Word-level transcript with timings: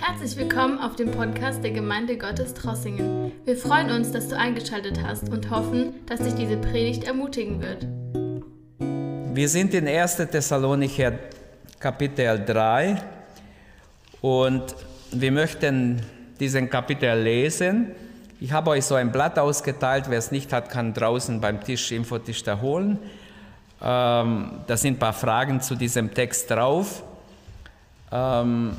Herzlich 0.00 0.36
willkommen 0.36 0.78
auf 0.78 0.96
dem 0.96 1.10
Podcast 1.12 1.62
der 1.62 1.70
Gemeinde 1.70 2.18
Gottes 2.18 2.52
Trossingen. 2.54 3.32
Wir 3.44 3.56
freuen 3.56 3.90
uns, 3.90 4.10
dass 4.10 4.28
du 4.28 4.36
eingeschaltet 4.36 5.00
hast 5.02 5.28
und 5.28 5.50
hoffen, 5.50 5.94
dass 6.06 6.20
dich 6.20 6.34
diese 6.34 6.56
Predigt 6.56 7.04
ermutigen 7.04 7.60
wird. 7.60 7.86
Wir 9.34 9.48
sind 9.48 9.72
in 9.74 9.86
1. 9.86 10.16
Thessalonicher 10.16 11.12
Kapitel 11.78 12.44
3 12.44 13.02
und 14.20 14.74
wir 15.12 15.32
möchten 15.32 16.02
diesen 16.40 16.68
Kapitel 16.68 17.22
lesen. 17.22 17.92
Ich 18.40 18.52
habe 18.52 18.70
euch 18.70 18.84
so 18.84 18.96
ein 18.96 19.12
Blatt 19.12 19.38
ausgeteilt. 19.38 20.06
Wer 20.08 20.18
es 20.18 20.32
nicht 20.32 20.52
hat, 20.52 20.70
kann 20.70 20.92
draußen 20.92 21.40
beim 21.40 21.62
Tisch, 21.62 21.92
Infotisch 21.92 22.42
da 22.42 22.60
holen. 22.60 22.98
Ähm, 23.80 24.60
da 24.66 24.76
sind 24.76 24.94
ein 24.94 24.98
paar 24.98 25.12
Fragen 25.12 25.60
zu 25.60 25.76
diesem 25.76 26.12
Text 26.12 26.50
drauf. 26.50 27.02
Ähm, 28.10 28.76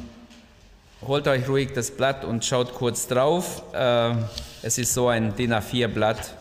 holt 1.07 1.27
euch 1.27 1.47
ruhig 1.47 1.73
das 1.73 1.91
Blatt 1.91 2.23
und 2.23 2.43
schaut 2.43 2.73
kurz 2.73 3.07
drauf. 3.07 3.63
Äh, 3.73 4.13
es 4.63 4.77
ist 4.77 4.93
so 4.93 5.07
ein 5.07 5.35
DIN 5.35 5.53
A4-Blatt. 5.53 6.33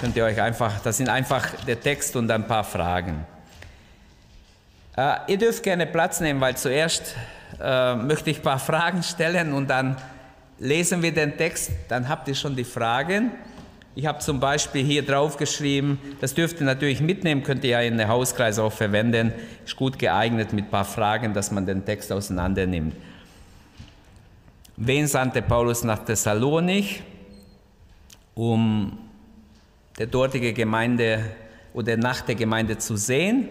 Könnt 0.00 0.16
ihr 0.16 0.24
euch 0.24 0.40
einfach, 0.40 0.80
das 0.80 0.96
sind 0.96 1.08
einfach 1.08 1.48
der 1.66 1.80
Text 1.80 2.16
und 2.16 2.30
ein 2.30 2.46
paar 2.46 2.64
Fragen. 2.64 3.26
Äh, 4.96 5.14
ihr 5.28 5.38
dürft 5.38 5.62
gerne 5.62 5.86
Platz 5.86 6.20
nehmen, 6.20 6.40
weil 6.40 6.56
zuerst 6.56 7.16
äh, 7.60 7.94
möchte 7.96 8.30
ich 8.30 8.38
ein 8.38 8.42
paar 8.42 8.58
Fragen 8.60 9.02
stellen 9.02 9.52
und 9.52 9.68
dann 9.68 9.96
lesen 10.58 11.02
wir 11.02 11.12
den 11.12 11.36
Text, 11.36 11.72
dann 11.88 12.08
habt 12.08 12.28
ihr 12.28 12.34
schon 12.34 12.54
die 12.54 12.64
Fragen. 12.64 13.32
Ich 13.94 14.06
habe 14.06 14.20
zum 14.20 14.40
Beispiel 14.40 14.84
hier 14.84 15.04
drauf 15.04 15.36
geschrieben, 15.36 15.98
das 16.20 16.34
dürft 16.34 16.60
ihr 16.60 16.66
natürlich 16.66 17.00
mitnehmen, 17.00 17.42
könnt 17.42 17.62
ihr 17.64 17.70
ja 17.70 17.80
in 17.80 17.98
den 17.98 18.08
Hauskreis 18.08 18.58
auch 18.58 18.72
verwenden, 18.72 19.32
ist 19.64 19.76
gut 19.76 19.98
geeignet 19.98 20.52
mit 20.52 20.66
ein 20.66 20.70
paar 20.70 20.86
Fragen, 20.86 21.34
dass 21.34 21.50
man 21.50 21.66
den 21.66 21.84
Text 21.84 22.10
auseinander 22.10 22.66
nimmt. 22.66 22.94
Wen 24.76 25.06
sandte 25.06 25.42
Paulus 25.42 25.84
nach 25.84 25.98
Thessalonik, 25.98 27.02
um 28.34 28.96
der 29.98 30.06
dortige 30.06 30.54
Gemeinde 30.54 31.24
oder 31.74 31.96
nach 31.98 32.22
der 32.22 32.34
Gemeinde 32.34 32.78
zu 32.78 32.96
sehen? 32.96 33.48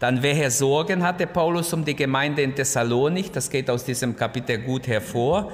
Dann, 0.00 0.22
welche 0.22 0.50
Sorgen 0.50 1.02
hatte 1.02 1.26
Paulus 1.26 1.72
um 1.74 1.84
die 1.84 1.94
Gemeinde 1.94 2.40
in 2.40 2.54
Thessalonik? 2.54 3.30
Das 3.32 3.50
geht 3.50 3.68
aus 3.68 3.84
diesem 3.84 4.16
Kapitel 4.16 4.58
gut 4.58 4.86
hervor. 4.86 5.52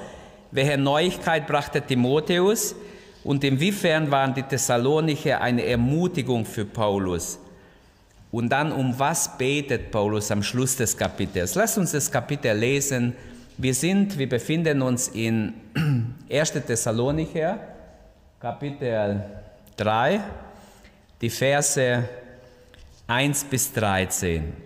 Welche 0.51 0.77
Neuigkeit 0.77 1.45
brachte 1.45 1.81
Timotheus? 1.81 2.73
Und 3.25 3.43
inwiefern 3.43 4.09
waren 4.11 4.33
die 4.33 4.43
Thessalonicher 4.43 5.41
eine 5.41 5.65
Ermutigung 5.65 6.45
für 6.45 6.63
Paulus? 6.63 7.37
Und 8.31 8.49
dann, 8.49 8.71
um 8.71 8.97
was 8.97 9.37
betet 9.37 9.91
Paulus 9.91 10.31
am 10.31 10.41
Schluss 10.41 10.77
des 10.77 10.95
Kapitels? 10.95 11.55
Lass 11.55 11.77
uns 11.77 11.91
das 11.91 12.09
Kapitel 12.09 12.55
lesen. 12.55 13.13
Wir 13.57 13.73
sind, 13.73 14.17
wir 14.17 14.27
befinden 14.27 14.81
uns 14.81 15.07
in 15.07 15.53
1. 16.29 16.51
Thessalonicher, 16.51 17.57
Kapitel 18.37 19.23
3, 19.77 20.19
die 21.21 21.29
Verse 21.29 22.03
1 23.07 23.43
bis 23.45 23.71
13. 23.71 24.64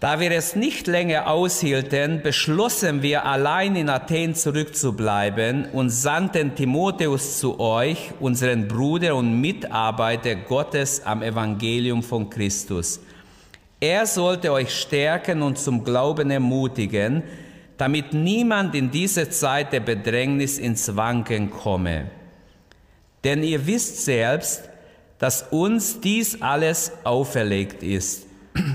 Da 0.00 0.18
wir 0.18 0.30
es 0.30 0.56
nicht 0.56 0.86
länger 0.86 1.26
aushielten, 1.26 2.22
beschlossen 2.22 3.02
wir 3.02 3.26
allein 3.26 3.76
in 3.76 3.90
Athen 3.90 4.34
zurückzubleiben 4.34 5.66
und 5.72 5.90
sandten 5.90 6.54
Timotheus 6.54 7.38
zu 7.38 7.60
euch, 7.60 8.10
unseren 8.18 8.66
Bruder 8.66 9.14
und 9.14 9.38
Mitarbeiter 9.42 10.36
Gottes 10.36 11.04
am 11.04 11.22
Evangelium 11.22 12.02
von 12.02 12.30
Christus. 12.30 13.00
Er 13.78 14.06
sollte 14.06 14.52
euch 14.52 14.74
stärken 14.74 15.42
und 15.42 15.58
zum 15.58 15.84
Glauben 15.84 16.30
ermutigen, 16.30 17.22
damit 17.76 18.14
niemand 18.14 18.74
in 18.74 18.90
dieser 18.90 19.30
Zeit 19.30 19.70
der 19.74 19.80
Bedrängnis 19.80 20.58
ins 20.58 20.96
Wanken 20.96 21.50
komme. 21.50 22.10
Denn 23.22 23.42
ihr 23.42 23.66
wisst 23.66 24.02
selbst, 24.06 24.62
dass 25.18 25.42
uns 25.50 26.00
dies 26.00 26.40
alles 26.40 26.90
auferlegt 27.04 27.82
ist. 27.82 28.29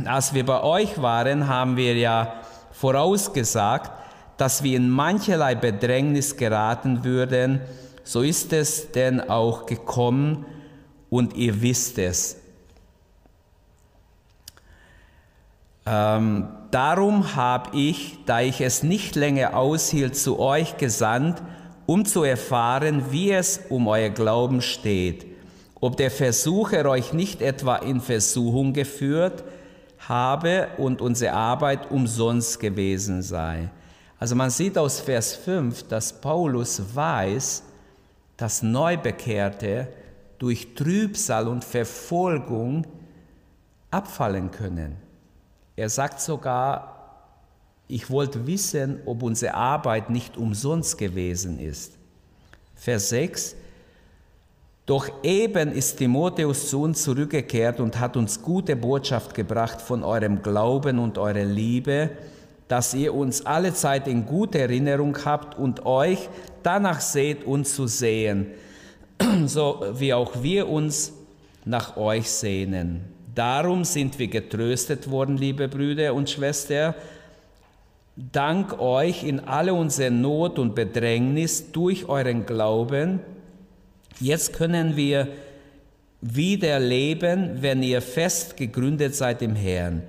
Als 0.06 0.34
wir 0.34 0.46
bei 0.46 0.62
euch 0.62 1.02
waren, 1.02 1.48
haben 1.48 1.78
wir 1.78 1.96
ja 1.96 2.42
vorausgesagt, 2.72 3.92
dass 4.38 4.64
wir 4.64 4.78
in 4.78 4.90
mancherlei 4.90 5.56
Bedrängnis 5.56 6.38
geraten 6.38 7.04
würden. 7.04 7.62
So 8.04 8.22
ist 8.22 8.54
es 8.54 8.92
denn 8.92 9.22
auch 9.22 9.66
gekommen 9.66 10.46
und 11.10 11.36
ihr 11.36 11.62
wisst 11.62 11.98
es. 11.98 12.38
Ähm, 15.86 16.48
darum 16.72 17.36
habe 17.36 17.78
ich, 17.78 18.18
da 18.26 18.42
ich 18.42 18.62
es 18.62 18.84
nicht 18.84 19.16
länger 19.16 19.56
aushielt, 19.56 20.16
zu 20.18 20.40
euch 20.40 20.78
gesandt, 20.78 21.42
um 21.86 22.06
zu 22.06 22.24
erfahren, 22.24 23.12
wie 23.12 23.32
es 23.32 23.62
um 23.70 23.88
euer 23.88 24.10
Glauben 24.10 24.62
steht, 24.62 25.26
ob 25.80 25.98
der 25.98 26.10
Versucher 26.10 26.90
euch 26.90 27.14
nicht 27.14 27.42
etwa 27.42 27.76
in 27.76 28.02
Versuchung 28.02 28.74
geführt 28.74 29.44
habe 30.10 30.70
und 30.78 31.02
unsere 31.02 31.34
Arbeit 31.34 31.92
umsonst 31.92 32.60
gewesen 32.60 33.22
sei. 33.22 33.70
Also 34.20 34.36
man 34.36 34.50
sieht 34.50 34.78
aus 34.78 35.00
Vers 35.00 35.36
5, 35.36 35.88
dass 35.88 36.14
Paulus 36.14 36.82
weiß, 36.96 37.64
dass 38.38 38.62
Neubekehrte 38.64 39.88
durch 40.38 40.76
Trübsal 40.76 41.48
und 41.48 41.64
Verfolgung 41.64 42.86
abfallen 43.92 44.52
können. 44.52 44.98
Er 45.76 45.90
sagt 45.90 46.20
sogar, 46.22 46.96
ich 47.88 48.10
wollte 48.10 48.48
wissen, 48.48 49.00
ob 49.06 49.24
unsere 49.24 49.54
Arbeit 49.54 50.10
nicht 50.10 50.38
umsonst 50.38 50.98
gewesen 50.98 51.60
ist. 51.60 51.94
Vers 52.76 53.10
6. 53.10 53.56
Doch 54.86 55.10
eben 55.24 55.72
ist 55.72 55.98
Timotheus 55.98 56.70
zu 56.70 56.84
uns 56.84 57.02
zurückgekehrt 57.02 57.80
und 57.80 58.00
hat 58.00 58.16
uns 58.16 58.42
gute 58.42 58.76
Botschaft 58.76 59.34
gebracht 59.34 59.82
von 59.82 60.04
eurem 60.04 60.44
Glauben 60.44 61.00
und 61.00 61.18
eurer 61.18 61.44
Liebe, 61.44 62.12
dass 62.68 62.94
ihr 62.94 63.14
uns 63.14 63.46
alle 63.46 63.74
Zeit 63.74 64.08
in 64.08 64.28
guter 64.28 64.60
Erinnerung 64.60 65.18
habt 65.26 65.58
und 65.58 65.86
euch 65.88 66.30
danach 66.62 67.00
seht, 67.00 67.44
uns 67.46 67.76
zu 67.76 67.88
sehen, 67.88 68.48
so 69.46 69.84
wie 69.94 70.14
auch 70.14 70.44
wir 70.44 70.70
uns 70.70 71.14
nach 71.64 71.98
euch 71.98 72.30
sehnen. 72.30 73.02
Darum 73.34 73.84
sind 73.86 74.20
wir 74.20 74.28
getröstet 74.28 75.10
worden, 75.10 75.38
liebe 75.38 75.68
Brüder 75.68 76.14
und 76.14 76.30
Schwestern, 76.30 76.94
dank 78.16 78.80
euch 78.80 79.24
in 79.24 79.42
alle 79.42 79.74
unsere 79.74 80.12
Not 80.12 80.60
und 80.60 80.76
Bedrängnis 80.76 81.72
durch 81.72 82.08
euren 82.08 82.46
Glauben. 82.46 83.20
Jetzt 84.20 84.54
können 84.54 84.96
wir 84.96 85.28
wieder 86.22 86.80
leben, 86.80 87.62
wenn 87.62 87.84
ihr 87.84 88.02
fest 88.02 88.58
gegründet 88.58 89.16
seid 89.16 89.42
im 89.42 89.56
Herrn. 89.56 90.04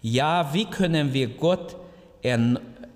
Ja, 0.00 0.52
wie 0.52 0.64
können 0.64 1.12
wir 1.12 1.28
Gott 1.28 1.76
äh, 2.22 2.38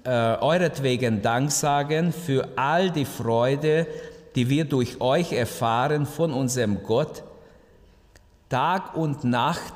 euretwegen 0.04 1.22
Dank 1.22 1.50
sagen 1.50 2.12
für 2.12 2.48
all 2.56 2.90
die 2.90 3.04
Freude, 3.04 3.86
die 4.34 4.48
wir 4.48 4.64
durch 4.64 5.00
euch 5.00 5.32
erfahren 5.32 6.06
von 6.06 6.32
unserem 6.32 6.82
Gott, 6.82 7.22
Tag 8.48 8.96
und 8.96 9.24
Nacht. 9.24 9.74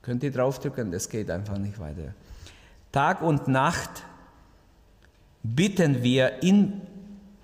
Könnt 0.00 0.22
ihr 0.22 0.32
draufdrücken? 0.32 0.90
Das 0.90 1.10
geht 1.10 1.30
einfach 1.30 1.58
nicht 1.58 1.78
weiter. 1.78 2.14
Tag 2.92 3.20
und 3.20 3.46
Nacht 3.48 3.90
bitten 5.42 6.02
wir 6.02 6.42
in, 6.42 6.80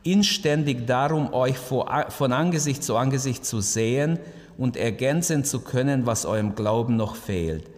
inständig 0.03 0.87
darum, 0.87 1.33
euch 1.33 1.57
von 1.57 2.33
Angesicht 2.33 2.83
zu 2.83 2.97
Angesicht 2.97 3.45
zu 3.45 3.61
sehen 3.61 4.19
und 4.59 4.77
ergänzen 4.77 5.45
zu 5.45 5.61
können, 5.61 6.07
was 6.07 6.27
eurem 6.27 6.55
Glauben 6.55 6.97
noch 6.97 7.17
fehlt. 7.17 7.69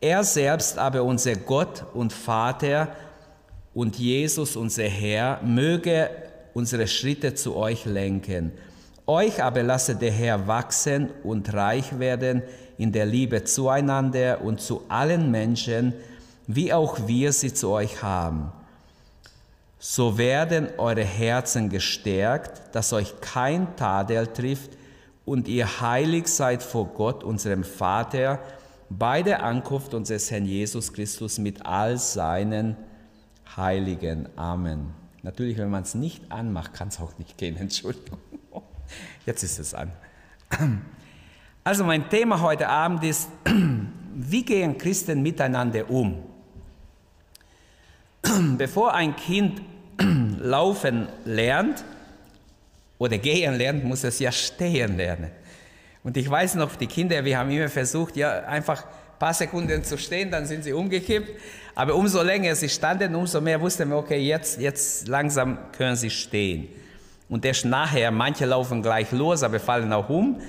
Er 0.00 0.24
selbst 0.24 0.78
aber, 0.78 1.04
unser 1.04 1.36
Gott 1.36 1.84
und 1.94 2.12
Vater 2.12 2.88
und 3.74 3.98
Jesus, 3.98 4.56
unser 4.56 4.84
Herr, 4.84 5.40
möge 5.42 6.10
unsere 6.54 6.86
Schritte 6.86 7.34
zu 7.34 7.54
euch 7.56 7.84
lenken. 7.84 8.52
Euch 9.06 9.42
aber 9.42 9.62
lasse 9.62 9.96
der 9.96 10.12
Herr 10.12 10.46
wachsen 10.46 11.10
und 11.22 11.52
reich 11.52 11.98
werden 11.98 12.42
in 12.78 12.92
der 12.92 13.06
Liebe 13.06 13.44
zueinander 13.44 14.40
und 14.40 14.60
zu 14.60 14.82
allen 14.88 15.30
Menschen, 15.30 15.92
wie 16.46 16.72
auch 16.72 17.06
wir 17.06 17.32
sie 17.32 17.52
zu 17.52 17.70
euch 17.70 18.02
haben. 18.02 18.52
So 19.82 20.18
werden 20.18 20.68
eure 20.76 21.04
Herzen 21.04 21.70
gestärkt, 21.70 22.74
dass 22.74 22.92
euch 22.92 23.18
kein 23.22 23.76
Tadel 23.76 24.26
trifft 24.26 24.72
und 25.24 25.48
ihr 25.48 25.80
heilig 25.80 26.28
seid 26.28 26.62
vor 26.62 26.88
Gott, 26.88 27.24
unserem 27.24 27.64
Vater, 27.64 28.40
bei 28.90 29.22
der 29.22 29.42
Ankunft 29.42 29.94
unseres 29.94 30.30
Herrn 30.30 30.44
Jesus 30.44 30.92
Christus 30.92 31.38
mit 31.38 31.64
all 31.64 31.96
seinen 31.96 32.76
Heiligen. 33.56 34.28
Amen. 34.36 34.90
Natürlich, 35.22 35.56
wenn 35.56 35.70
man 35.70 35.84
es 35.84 35.94
nicht 35.94 36.30
anmacht, 36.30 36.74
kann 36.74 36.88
es 36.88 37.00
auch 37.00 37.16
nicht 37.16 37.38
gehen. 37.38 37.56
Entschuldigung. 37.58 38.18
Jetzt 39.24 39.42
ist 39.42 39.58
es 39.60 39.72
an. 39.72 39.92
Also 41.64 41.84
mein 41.84 42.06
Thema 42.10 42.42
heute 42.42 42.68
Abend 42.68 43.02
ist, 43.02 43.30
wie 44.14 44.44
gehen 44.44 44.76
Christen 44.76 45.22
miteinander 45.22 45.88
um? 45.88 46.22
Bevor 48.58 48.92
ein 48.92 49.16
Kind 49.16 49.62
laufen 50.40 51.08
lernt 51.24 51.84
oder 52.98 53.18
gehen 53.18 53.56
lernt, 53.56 53.84
muss 53.84 54.04
es 54.04 54.18
ja 54.18 54.32
stehen 54.32 54.96
lernen. 54.96 55.30
Und 56.02 56.16
ich 56.16 56.28
weiß 56.28 56.54
noch, 56.54 56.74
die 56.76 56.86
Kinder, 56.86 57.24
wir 57.24 57.38
haben 57.38 57.50
immer 57.50 57.68
versucht, 57.68 58.16
ja, 58.16 58.40
einfach 58.40 58.82
ein 58.84 59.18
paar 59.18 59.34
Sekunden 59.34 59.84
zu 59.84 59.98
stehen, 59.98 60.30
dann 60.30 60.46
sind 60.46 60.64
sie 60.64 60.72
umgekippt. 60.72 61.30
Aber 61.74 61.94
umso 61.94 62.22
länger 62.22 62.54
sie 62.54 62.68
standen, 62.68 63.14
umso 63.14 63.40
mehr 63.40 63.60
wussten 63.60 63.88
wir, 63.90 63.96
okay, 63.96 64.18
jetzt, 64.18 64.58
jetzt 64.60 65.08
langsam 65.08 65.58
können 65.72 65.96
sie 65.96 66.10
stehen. 66.10 66.68
Und 67.28 67.44
erst 67.44 67.64
nachher, 67.64 68.10
manche 68.10 68.46
laufen 68.46 68.82
gleich 68.82 69.12
los, 69.12 69.42
aber 69.42 69.60
fallen 69.60 69.92
auch 69.92 70.08
um. 70.08 70.40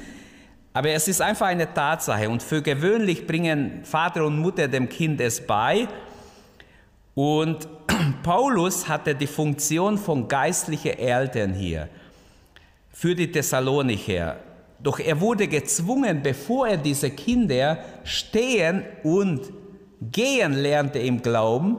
Aber 0.74 0.90
es 0.90 1.08
ist 1.08 1.22
einfach 1.22 1.48
eine 1.48 1.72
Tatsache. 1.74 2.30
Und 2.30 2.42
für 2.42 2.62
gewöhnlich 2.62 3.28
bringen 3.28 3.82
Vater 3.84 4.26
und 4.26 4.40
Mutter 4.40 4.70
dem 4.70 4.88
Kind 4.88 5.20
es 5.20 5.46
bei. 5.46 5.88
Und 7.16 7.68
Paulus 8.24 8.88
hatte 8.88 9.16
die 9.16 9.28
Funktion 9.28 9.98
von 9.98 10.28
geistlichen 10.28 10.98
Eltern 10.98 11.54
hier 11.54 11.90
für 12.92 13.16
die 13.16 13.31
Thessalonicher. 13.31 14.38
Doch 14.80 15.00
er 15.00 15.19
wurde 15.19 15.48
gezwungen, 15.48 16.22
bevor 16.24 16.68
er 16.68 16.78
diese 16.78 17.10
Kinder 17.12 17.80
stehen 18.04 18.84
und 19.04 19.42
gehen 20.12 20.54
lernte 20.54 21.00
im 21.00 21.22
Glauben, 21.22 21.78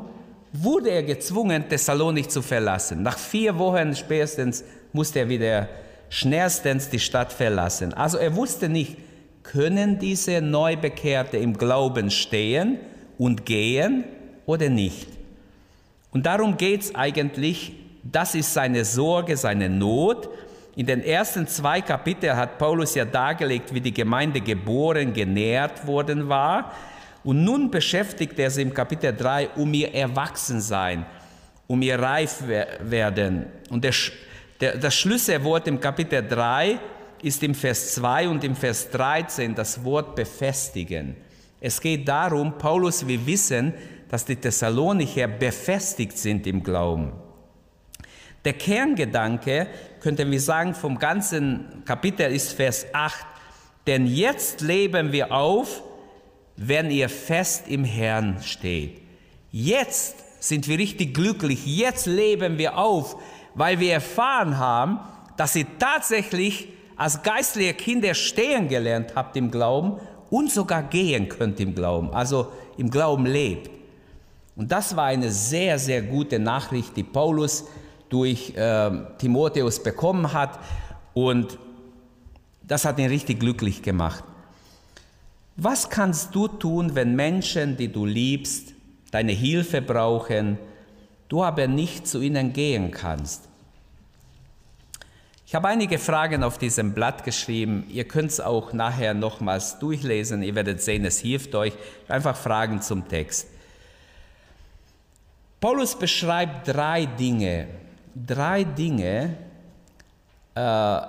wurde 0.53 0.91
er 0.91 1.03
gezwungen, 1.03 1.69
Thessalonik 1.69 2.31
zu 2.31 2.43
verlassen. 2.43 3.03
Nach 3.03 3.19
vier 3.19 3.59
Wochen 3.59 3.97
spätestens 3.97 4.63
musste 4.93 5.21
er 5.21 5.29
wieder 5.29 5.69
schnellstens 6.11 6.91
die 6.91 6.99
Stadt 6.99 7.33
verlassen. 7.33 7.95
Also 7.95 8.19
er 8.19 8.37
wusste 8.37 8.69
nicht, 8.69 8.99
können 9.43 9.99
diese 9.99 10.41
Neubekehrte 10.41 11.39
im 11.39 11.57
Glauben 11.57 12.11
stehen 12.11 12.79
und 13.19 13.47
gehen 13.47 14.05
oder 14.47 14.69
nicht. 14.69 15.09
Und 16.13 16.27
darum 16.27 16.57
geht 16.57 16.83
es 16.83 16.95
eigentlich, 16.95 17.73
das 18.03 18.35
ist 18.35 18.53
seine 18.53 18.85
Sorge, 18.85 19.37
seine 19.37 19.69
Not. 19.69 20.29
In 20.77 20.87
den 20.87 21.03
ersten 21.03 21.47
zwei 21.47 21.81
Kapiteln 21.81 22.37
hat 22.37 22.59
Paulus 22.59 22.95
ja 22.95 23.05
dargelegt, 23.05 23.75
wie 23.75 23.81
die 23.81 23.93
Gemeinde 23.93 24.41
geboren, 24.41 25.13
genährt 25.13 25.87
worden 25.87 26.29
war. 26.29 26.73
Und 27.25 27.45
nun 27.45 27.71
beschäftigt 27.71 28.39
er 28.39 28.51
sich 28.51 28.65
im 28.65 28.75
Kapitel 28.75 29.15
3 29.15 29.51
um 29.57 29.73
ihr 29.73 29.95
Erwachsensein, 29.95 31.07
um 31.67 31.81
ihr 31.83 31.99
reif 31.99 32.43
werden. 32.47 33.47
Und 33.71 33.85
der, 33.85 33.95
der, 34.61 34.77
das 34.77 34.95
Schlüsselwort 34.95 35.69
im 35.69 35.79
Kapitel 35.81 36.27
3 36.27 36.79
ist 37.23 37.43
im 37.43 37.55
Vers 37.55 37.95
2 37.95 38.29
und 38.29 38.43
im 38.45 38.57
Vers 38.57 38.91
13 38.91 39.55
das 39.55 39.83
Wort 39.85 40.17
befestigen. 40.17 41.17
Es 41.61 41.81
geht 41.81 42.09
darum, 42.09 42.59
Paulus, 42.59 43.07
wir 43.07 43.25
wissen, 43.25 43.73
dass 44.13 44.27
die 44.27 44.37
Thessalonicher 44.37 45.27
befestigt 45.27 46.19
sind 46.19 46.47
im 46.47 46.63
Glauben. 46.63 47.13
Der 48.45 48.53
Kerngedanke, 48.53 49.69
könnten 50.01 50.31
wir 50.31 50.39
sagen, 50.39 50.75
vom 50.75 50.99
ganzen 50.99 51.83
Kapitel 51.87 52.31
ist 52.31 52.53
Vers 52.53 52.85
8. 52.93 53.25
Denn 53.87 54.05
jetzt 54.05 54.61
leben 54.61 55.13
wir 55.13 55.33
auf, 55.33 55.83
wenn 56.57 56.91
ihr 56.91 57.09
fest 57.09 57.69
im 57.69 57.85
Herrn 57.85 58.43
steht. 58.43 59.01
Jetzt 59.51 60.17
sind 60.45 60.69
wir 60.69 60.77
richtig 60.77 61.15
glücklich. 61.15 61.65
Jetzt 61.65 62.05
leben 62.05 62.59
wir 62.59 62.77
auf, 62.77 63.17
weil 63.55 63.81
wir 63.81 63.95
erfahren 63.95 64.59
haben, 64.59 65.01
dass 65.39 65.57
ihr 65.57 65.67
tatsächlich 65.79 66.69
als 66.97 67.23
geistliche 67.23 67.73
Kinder 67.73 68.13
stehen 68.13 68.69
gelernt 68.69 69.15
habt 69.15 69.39
im 69.39 69.51
Glauben 69.51 70.01
und 70.29 70.53
sogar 70.53 70.83
gehen 70.83 71.31
könnt 71.31 71.61
im 71.61 71.75
Glauben, 71.75 72.13
also 72.13 72.53
im 72.77 72.91
Glauben 72.91 73.25
lebt. 73.25 73.82
Und 74.55 74.71
das 74.71 74.97
war 74.97 75.07
eine 75.07 75.31
sehr, 75.31 75.79
sehr 75.79 76.03
gute 76.03 76.39
Nachricht, 76.39 76.97
die 76.97 77.05
Paulus 77.05 77.65
durch 78.09 78.55
äh, 78.55 78.91
Timotheus 79.19 79.83
bekommen 79.83 80.33
hat. 80.33 80.59
Und 81.15 81.59
das 82.63 82.85
hat 82.85 82.99
ihn 82.99 83.09
richtig 83.09 83.41
glücklich 83.41 83.83
gemacht. 83.83 84.25
Was 85.57 85.91
kannst 85.91 86.35
du 86.35 86.49
tun, 86.49 86.95
wenn 86.95 87.15
Menschen, 87.15 87.77
die 87.77 87.89
du 87.89 88.07
liebst, 88.07 88.75
deine 89.11 89.33
Hilfe 89.33 89.83
brauchen, 89.83 90.59
du 91.29 91.43
aber 91.43 91.67
nicht 91.67 92.07
zu 92.07 92.21
ihnen 92.21 92.53
gehen 92.53 92.91
kannst? 92.91 93.49
Ich 95.47 95.55
habe 95.55 95.69
einige 95.69 95.99
Fragen 95.99 96.43
auf 96.45 96.57
diesem 96.57 96.95
Blatt 96.95 97.25
geschrieben. 97.25 97.85
Ihr 97.91 98.05
könnt 98.05 98.31
es 98.31 98.41
auch 98.41 98.73
nachher 98.73 99.13
nochmals 99.13 99.79
durchlesen. 99.79 100.43
Ihr 100.43 100.55
werdet 100.55 100.81
sehen, 100.81 101.05
es 101.05 101.19
hilft 101.19 101.55
euch. 101.55 101.75
Einfach 102.09 102.37
Fragen 102.37 102.81
zum 102.81 103.07
Text. 103.07 103.49
Paulus 105.63 105.95
beschreibt 105.95 106.67
drei 106.67 107.07
Dinge, 107.07 107.69
drei 108.17 108.65
Dinge, 108.65 109.37
äh, 110.57 111.01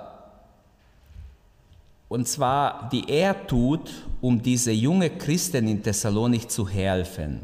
und 2.06 2.28
zwar, 2.28 2.88
die 2.88 3.10
er 3.10 3.48
tut, 3.48 3.90
um 4.20 4.40
diese 4.40 4.70
junge 4.70 5.10
Christen 5.10 5.66
in 5.66 5.82
Thessalonik 5.82 6.48
zu 6.48 6.68
helfen, 6.68 7.40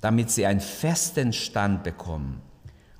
damit 0.00 0.32
sie 0.32 0.44
einen 0.44 0.58
festen 0.58 1.32
Stand 1.32 1.84
bekommen. 1.84 2.42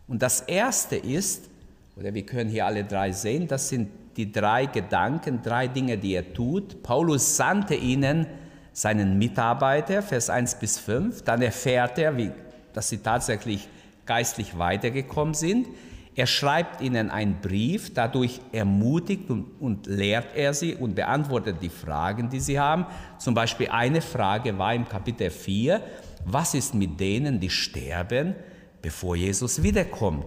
Und 0.07 0.23
das 0.23 0.43
erste 0.43 0.95
ist, 0.95 1.51
oder 1.97 2.15
wir 2.15 2.25
können 2.25 2.51
hier 2.51 2.67
alle 2.67 2.85
drei 2.85 3.11
sehen, 3.11 3.49
das 3.49 3.69
sind 3.69 3.91
die 4.17 4.31
drei 4.31 4.67
Gedanken, 4.67 5.43
drei 5.43 5.67
Dinge, 5.67 5.99
die 5.99 6.15
er 6.15 6.33
tut. 6.35 6.85
Paulus 6.85 7.37
sandte 7.37 7.75
ihnen 7.75 8.29
seinen 8.73 9.19
Mitarbeiter, 9.19 10.03
Vers 10.03 10.31
1 10.31 10.57
bis 10.57 10.79
5. 10.79 11.23
Dann 11.23 11.43
erfährt 11.43 11.99
er, 11.99 12.17
wie, 12.17 12.31
dass 12.73 12.89
sie 12.89 12.99
tatsächlich 12.99 13.69
geistlich 14.07 14.59
weitergekommen 14.59 15.35
sind. 15.35 15.69
Er 16.17 16.27
schreibt 16.27 16.81
ihnen 16.81 17.11
einen 17.11 17.41
Brief, 17.41 17.95
dadurch 17.95 18.41
ermutigt 18.53 19.31
und, 19.31 19.45
und, 19.61 19.87
lehrt 19.87 20.35
er 20.35 20.53
sie 20.53 20.75
und 20.75 20.95
beantwortet 20.95 21.57
die 21.63 21.69
Fragen, 21.69 22.29
die 22.29 22.41
sie 22.41 22.59
haben. 22.59 22.85
Zum 23.19 23.35
Beispiel 23.35 23.69
eine 23.69 24.01
Frage 24.01 24.59
war 24.59 24.75
im 24.75 24.89
Kapitel 24.89 25.31
4, 25.31 25.81
was 26.25 26.55
ist 26.55 26.75
mit 26.75 26.99
denen, 26.99 27.41
die 27.41 27.49
sterben, 27.49 28.35
bevor 28.83 29.17
Jesus 29.17 29.63
wiederkommt? 29.63 30.27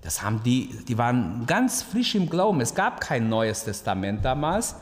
Das 0.00 0.22
haben 0.22 0.42
die, 0.42 0.70
die 0.88 0.96
waren 0.96 1.44
ganz 1.46 1.82
frisch 1.82 2.14
im 2.14 2.30
Glauben. 2.30 2.60
Es 2.60 2.74
gab 2.74 3.00
kein 3.00 3.28
neues 3.28 3.64
Testament 3.64 4.24
damals. 4.24 4.76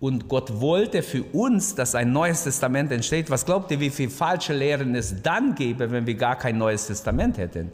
Und 0.00 0.28
Gott 0.28 0.60
wollte 0.60 1.02
für 1.02 1.22
uns, 1.24 1.74
dass 1.74 1.94
ein 1.94 2.10
neues 2.10 2.44
Testament 2.44 2.90
entsteht. 2.90 3.30
Was 3.30 3.44
glaubt 3.44 3.70
ihr, 3.70 3.78
wie 3.80 3.90
viele 3.90 4.10
falsche 4.10 4.54
Lehren 4.54 4.94
es 4.94 5.22
dann 5.22 5.54
gäbe, 5.54 5.90
wenn 5.90 6.06
wir 6.06 6.14
gar 6.14 6.36
kein 6.36 6.56
neues 6.56 6.86
Testament 6.86 7.36
hätten? 7.36 7.70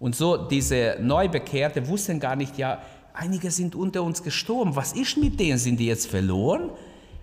Und 0.00 0.16
so 0.16 0.36
diese 0.36 0.96
Neubekehrte 1.00 1.86
wussten 1.86 2.18
gar 2.18 2.34
nicht, 2.34 2.58
ja, 2.58 2.82
einige 3.14 3.52
sind 3.52 3.76
unter 3.76 4.02
uns 4.02 4.24
gestorben. 4.24 4.74
Was 4.74 4.94
ist 4.94 5.16
mit 5.16 5.38
denen? 5.38 5.58
Sind 5.58 5.78
die 5.78 5.86
jetzt 5.86 6.08
verloren? 6.08 6.70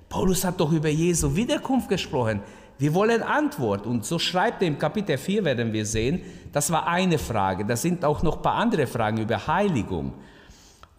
Paulus 0.07 0.45
hat 0.45 0.57
doch 0.61 0.71
über 0.71 0.87
Jesu 0.87 1.35
Wiederkunft 1.35 1.89
gesprochen. 1.89 2.39
Wir 2.77 2.93
wollen 2.93 3.21
Antwort. 3.21 3.85
Und 3.85 4.05
so 4.05 4.17
schreibt 4.17 4.61
er 4.61 4.69
im 4.69 4.79
Kapitel 4.79 5.17
4, 5.17 5.43
werden 5.43 5.73
wir 5.73 5.85
sehen, 5.85 6.21
das 6.53 6.71
war 6.71 6.87
eine 6.87 7.17
Frage. 7.17 7.65
Da 7.65 7.75
sind 7.75 8.05
auch 8.05 8.23
noch 8.23 8.37
ein 8.37 8.41
paar 8.41 8.55
andere 8.55 8.87
Fragen 8.87 9.17
über 9.17 9.45
Heiligung. 9.45 10.13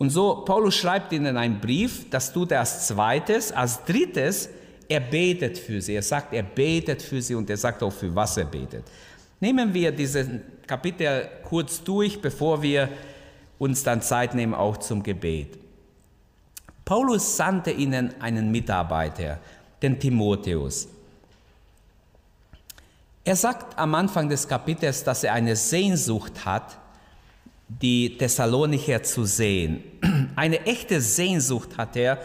Und 0.00 0.08
so, 0.08 0.36
Paulus 0.46 0.76
schreibt 0.76 1.12
ihnen 1.12 1.36
einen 1.36 1.60
Brief, 1.60 2.08
das 2.08 2.32
tut 2.32 2.52
er 2.52 2.60
als 2.60 2.86
zweites. 2.86 3.52
Als 3.52 3.84
drittes, 3.84 4.48
er 4.88 5.00
betet 5.00 5.58
für 5.58 5.82
sie. 5.82 5.94
Er 5.94 6.02
sagt, 6.02 6.32
er 6.32 6.42
betet 6.42 7.02
für 7.02 7.20
sie 7.20 7.34
und 7.34 7.50
er 7.50 7.58
sagt 7.58 7.82
auch, 7.82 7.92
für 7.92 8.14
was 8.14 8.38
er 8.38 8.46
betet. 8.46 8.82
Nehmen 9.40 9.74
wir 9.74 9.92
dieses 9.92 10.26
Kapitel 10.66 11.28
kurz 11.44 11.84
durch, 11.84 12.18
bevor 12.18 12.62
wir 12.62 12.88
uns 13.58 13.82
dann 13.82 14.00
Zeit 14.00 14.34
nehmen, 14.34 14.54
auch 14.54 14.78
zum 14.78 15.02
Gebet. 15.02 15.58
Paulus 16.86 17.36
sandte 17.36 17.70
ihnen 17.70 18.14
einen 18.22 18.50
Mitarbeiter, 18.50 19.38
den 19.82 20.00
Timotheus. 20.00 20.88
Er 23.22 23.36
sagt 23.36 23.78
am 23.78 23.94
Anfang 23.94 24.30
des 24.30 24.48
Kapitels, 24.48 25.04
dass 25.04 25.24
er 25.24 25.34
eine 25.34 25.56
Sehnsucht 25.56 26.46
hat, 26.46 26.79
die 27.80 28.16
Thessalonicher 28.18 29.02
zu 29.02 29.24
sehen. 29.24 29.82
Eine 30.36 30.66
echte 30.66 31.00
Sehnsucht 31.00 31.76
hat 31.78 31.96
er. 31.96 32.18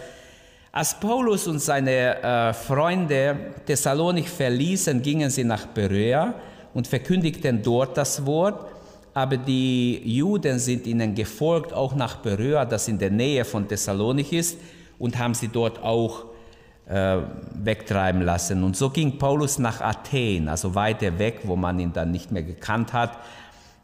Als 0.71 0.99
Paulus 0.99 1.47
und 1.47 1.59
seine 1.59 2.21
äh, 2.21 2.53
Freunde 2.53 3.53
Thessalonik 3.65 4.27
verließen, 4.27 5.01
gingen 5.01 5.29
sie 5.29 5.43
nach 5.43 5.67
Berea 5.67 6.33
und 6.73 6.87
verkündigten 6.87 7.61
dort 7.61 7.95
das 7.95 8.25
Wort. 8.25 8.67
Aber 9.13 9.37
die 9.37 10.01
Juden 10.03 10.59
sind 10.59 10.87
ihnen 10.87 11.15
gefolgt, 11.15 11.71
auch 11.71 11.95
nach 11.95 12.17
Berea, 12.17 12.65
das 12.65 12.89
in 12.89 12.97
der 12.97 13.11
Nähe 13.11 13.45
von 13.45 13.65
Thessalonik 13.67 14.33
ist, 14.33 14.57
und 14.99 15.17
haben 15.17 15.33
sie 15.33 15.47
dort 15.47 15.81
auch 15.81 16.25
äh, 16.87 17.19
wegtreiben 17.53 18.23
lassen. 18.23 18.63
Und 18.63 18.75
so 18.75 18.89
ging 18.89 19.17
Paulus 19.17 19.57
nach 19.57 19.79
Athen, 19.79 20.49
also 20.49 20.75
weiter 20.75 21.17
weg, 21.17 21.41
wo 21.43 21.55
man 21.55 21.79
ihn 21.79 21.93
dann 21.93 22.11
nicht 22.11 22.31
mehr 22.31 22.43
gekannt 22.43 22.91
hat. 22.91 23.17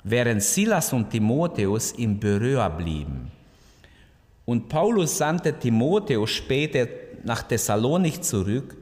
Während 0.03 0.41
Silas 0.41 0.93
und 0.93 1.10
Timotheus 1.10 1.91
in 1.91 2.20
Beröa 2.20 2.70
blieben. 2.70 3.31
Und 4.46 4.67
Paulus 4.70 5.17
sandte 5.17 5.53
Timotheus 5.53 6.31
später 6.31 6.88
nach 7.24 7.43
Thessalonik 7.43 8.24
zurück, 8.24 8.75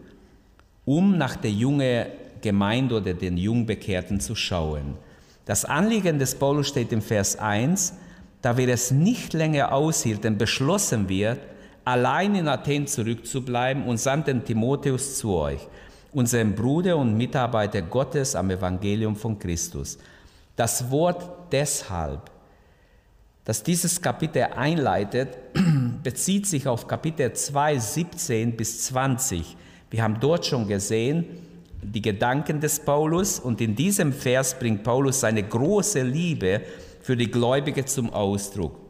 um 0.85 1.17
nach 1.17 1.35
der 1.35 1.51
jungen 1.51 2.05
Gemeinde 2.41 2.95
oder 2.95 3.13
den 3.13 3.37
Jungbekehrten 3.37 4.19
zu 4.19 4.33
schauen. 4.35 4.95
Das 5.45 5.65
Anliegen 5.65 6.19
des 6.19 6.35
Paulus 6.35 6.69
steht 6.69 6.91
im 6.91 7.01
Vers 7.01 7.37
1, 7.37 7.93
da 8.41 8.55
wir 8.55 8.69
es 8.69 8.91
nicht 8.91 9.33
länger 9.33 9.73
aushielten, 9.73 10.37
beschlossen 10.37 11.09
wird, 11.09 11.39
allein 11.83 12.35
in 12.35 12.47
Athen 12.47 12.87
zurückzubleiben 12.87 13.83
und 13.83 13.97
sandten 13.97 14.45
Timotheus 14.45 15.17
zu 15.17 15.33
euch, 15.35 15.67
unserem 16.13 16.55
Bruder 16.55 16.97
und 16.97 17.17
Mitarbeiter 17.17 17.81
Gottes 17.81 18.35
am 18.35 18.49
Evangelium 18.49 19.15
von 19.15 19.37
Christus. 19.37 19.97
Das 20.59 20.91
Wort 20.91 21.53
deshalb, 21.53 22.29
das 23.45 23.63
dieses 23.63 24.01
Kapitel 24.01 24.43
einleitet, 24.43 25.37
bezieht 26.03 26.47
sich 26.47 26.67
auf 26.67 26.85
Kapitel 26.85 27.31
2, 27.31 27.79
17 27.79 28.57
bis 28.57 28.83
20. 28.83 29.55
Wir 29.89 30.03
haben 30.03 30.19
dort 30.19 30.45
schon 30.45 30.67
gesehen, 30.67 31.27
die 31.81 32.01
Gedanken 32.01 32.59
des 32.59 32.81
Paulus 32.81 33.39
und 33.39 33.61
in 33.61 33.73
diesem 33.73 34.11
Vers 34.11 34.59
bringt 34.59 34.83
Paulus 34.83 35.21
seine 35.21 35.43
große 35.43 36.01
Liebe 36.01 36.59
für 37.03 37.15
die 37.15 37.31
Gläubige 37.31 37.85
zum 37.85 38.11
Ausdruck. 38.11 38.81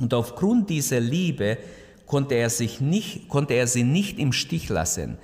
Und 0.00 0.12
aufgrund 0.12 0.68
dieser 0.68 0.98
Liebe 0.98 1.58
konnte 2.06 2.34
er, 2.34 2.50
sich 2.50 2.80
nicht, 2.80 3.28
konnte 3.28 3.54
er 3.54 3.68
sie 3.68 3.84
nicht 3.84 4.18
im 4.18 4.32
Stich 4.32 4.68
lassen. 4.68 5.18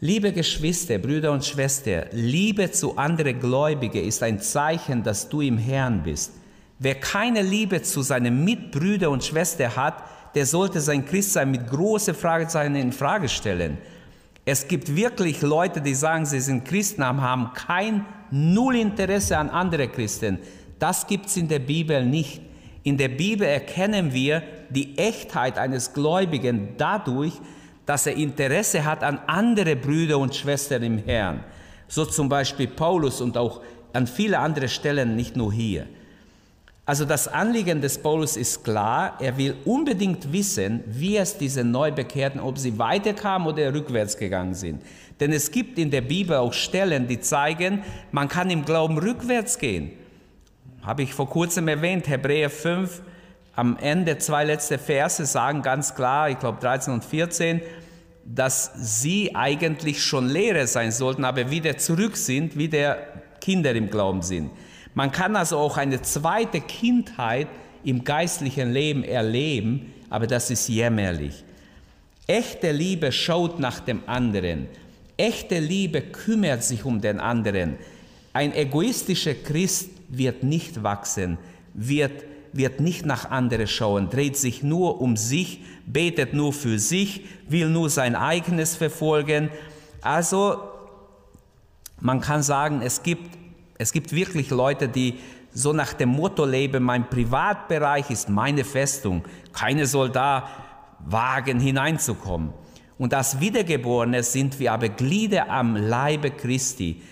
Liebe 0.00 0.32
Geschwister, 0.32 0.96
Brüder 0.98 1.32
und 1.32 1.44
Schwestern, 1.44 2.04
Liebe 2.12 2.70
zu 2.70 2.96
anderen 2.96 3.40
Gläubigen 3.40 4.04
ist 4.04 4.22
ein 4.22 4.38
Zeichen, 4.38 5.02
dass 5.02 5.28
du 5.28 5.40
im 5.40 5.58
Herrn 5.58 6.04
bist. 6.04 6.34
Wer 6.78 6.94
keine 6.94 7.42
Liebe 7.42 7.82
zu 7.82 8.02
seinen 8.02 8.44
Mitbrüdern 8.44 9.10
und 9.10 9.24
Schwestern 9.24 9.74
hat, 9.74 10.04
der 10.36 10.46
sollte 10.46 10.80
sein 10.80 11.04
Christsein 11.04 11.50
mit 11.50 11.68
großen 11.68 12.14
Fragezeichen 12.14 12.76
in 12.76 12.92
Frage 12.92 13.28
stellen. 13.28 13.78
Es 14.44 14.68
gibt 14.68 14.94
wirklich 14.94 15.42
Leute, 15.42 15.80
die 15.80 15.96
sagen, 15.96 16.26
sie 16.26 16.38
sind 16.38 16.64
Christen, 16.64 17.02
haben 17.02 17.52
kein 17.54 18.06
Null 18.30 18.76
Interesse 18.76 19.36
an 19.36 19.50
anderen 19.50 19.90
Christen. 19.90 20.38
Das 20.78 21.08
gibt 21.08 21.26
es 21.26 21.36
in 21.36 21.48
der 21.48 21.58
Bibel 21.58 22.06
nicht. 22.06 22.40
In 22.84 22.96
der 22.98 23.08
Bibel 23.08 23.48
erkennen 23.48 24.12
wir 24.12 24.44
die 24.70 24.96
Echtheit 24.96 25.58
eines 25.58 25.92
Gläubigen 25.92 26.68
dadurch, 26.76 27.32
dass 27.88 28.06
er 28.06 28.16
Interesse 28.16 28.84
hat 28.84 29.02
an 29.02 29.18
andere 29.26 29.74
Brüder 29.74 30.18
und 30.18 30.36
Schwestern 30.36 30.82
im 30.82 30.98
Herrn. 30.98 31.42
So 31.88 32.04
zum 32.04 32.28
Beispiel 32.28 32.66
Paulus 32.66 33.22
und 33.22 33.38
auch 33.38 33.62
an 33.94 34.06
viele 34.06 34.40
andere 34.40 34.68
Stellen, 34.68 35.16
nicht 35.16 35.36
nur 35.36 35.50
hier. 35.50 35.86
Also 36.84 37.06
das 37.06 37.28
Anliegen 37.28 37.80
des 37.80 37.96
Paulus 37.96 38.36
ist 38.36 38.62
klar, 38.62 39.16
er 39.20 39.38
will 39.38 39.56
unbedingt 39.64 40.30
wissen, 40.30 40.84
wie 40.86 41.16
es 41.16 41.38
diese 41.38 41.64
Neubekehrten, 41.64 42.42
ob 42.42 42.58
sie 42.58 42.78
weiterkamen 42.78 43.48
oder 43.48 43.72
rückwärts 43.72 44.18
gegangen 44.18 44.52
sind. 44.52 44.82
Denn 45.18 45.32
es 45.32 45.50
gibt 45.50 45.78
in 45.78 45.90
der 45.90 46.02
Bibel 46.02 46.36
auch 46.36 46.52
Stellen, 46.52 47.08
die 47.08 47.20
zeigen, 47.20 47.82
man 48.12 48.28
kann 48.28 48.50
im 48.50 48.66
Glauben 48.66 48.98
rückwärts 48.98 49.58
gehen. 49.58 49.92
Habe 50.82 51.04
ich 51.04 51.14
vor 51.14 51.30
kurzem 51.30 51.68
erwähnt, 51.68 52.06
Hebräer 52.06 52.50
5, 52.50 53.00
am 53.58 53.76
Ende 53.76 54.18
zwei 54.18 54.44
letzte 54.44 54.78
Verse 54.78 55.26
sagen 55.26 55.62
ganz 55.62 55.96
klar, 55.96 56.30
ich 56.30 56.38
glaube 56.38 56.60
13 56.60 56.94
und 56.94 57.04
14, 57.04 57.60
dass 58.24 58.70
sie 58.76 59.34
eigentlich 59.34 60.00
schon 60.00 60.28
Lehrer 60.28 60.68
sein 60.68 60.92
sollten, 60.92 61.24
aber 61.24 61.50
wieder 61.50 61.76
zurück 61.76 62.16
sind, 62.16 62.56
wie 62.56 62.68
der 62.68 62.98
Kinder 63.40 63.74
im 63.74 63.90
Glauben 63.90 64.22
sind. 64.22 64.52
Man 64.94 65.10
kann 65.10 65.34
also 65.34 65.58
auch 65.58 65.76
eine 65.76 66.00
zweite 66.02 66.60
Kindheit 66.60 67.48
im 67.82 68.04
geistlichen 68.04 68.72
Leben 68.72 69.02
erleben, 69.02 69.92
aber 70.08 70.28
das 70.28 70.52
ist 70.52 70.68
jämmerlich. 70.68 71.42
Echte 72.28 72.70
Liebe 72.70 73.10
schaut 73.10 73.58
nach 73.58 73.80
dem 73.80 74.02
anderen. 74.06 74.68
Echte 75.16 75.58
Liebe 75.58 76.00
kümmert 76.00 76.62
sich 76.62 76.84
um 76.84 77.00
den 77.00 77.18
anderen. 77.18 77.76
Ein 78.32 78.54
egoistischer 78.54 79.34
Christ 79.34 79.90
wird 80.08 80.44
nicht 80.44 80.84
wachsen, 80.84 81.38
wird, 81.74 82.22
wird 82.52 82.80
nicht 82.80 83.06
nach 83.06 83.30
anderen 83.30 83.66
schauen, 83.66 84.10
dreht 84.10 84.36
sich 84.36 84.62
nur 84.62 85.00
um 85.00 85.16
sich, 85.16 85.60
betet 85.86 86.34
nur 86.34 86.52
für 86.52 86.78
sich, 86.78 87.24
will 87.48 87.68
nur 87.68 87.90
sein 87.90 88.14
eigenes 88.14 88.76
verfolgen. 88.76 89.50
Also 90.00 90.62
man 92.00 92.20
kann 92.20 92.42
sagen, 92.42 92.82
es 92.82 93.02
gibt 93.02 93.38
es 93.78 93.92
gibt 93.92 94.12
wirklich 94.12 94.50
Leute, 94.50 94.88
die 94.88 95.14
so 95.54 95.72
nach 95.72 95.92
dem 95.92 96.10
Motto 96.10 96.44
leben, 96.44 96.82
mein 96.82 97.08
Privatbereich 97.08 98.10
ist 98.10 98.28
meine 98.28 98.64
Festung. 98.64 99.24
Keine 99.52 99.86
soll 99.86 100.10
da 100.10 100.48
wagen, 100.98 101.60
hineinzukommen. 101.60 102.52
Und 102.98 103.14
als 103.14 103.40
Wiedergeborene 103.40 104.24
sind 104.24 104.58
wir 104.58 104.72
aber 104.72 104.88
Glieder 104.88 105.48
am 105.48 105.76
Leibe 105.76 106.32
Christi. 106.32 107.02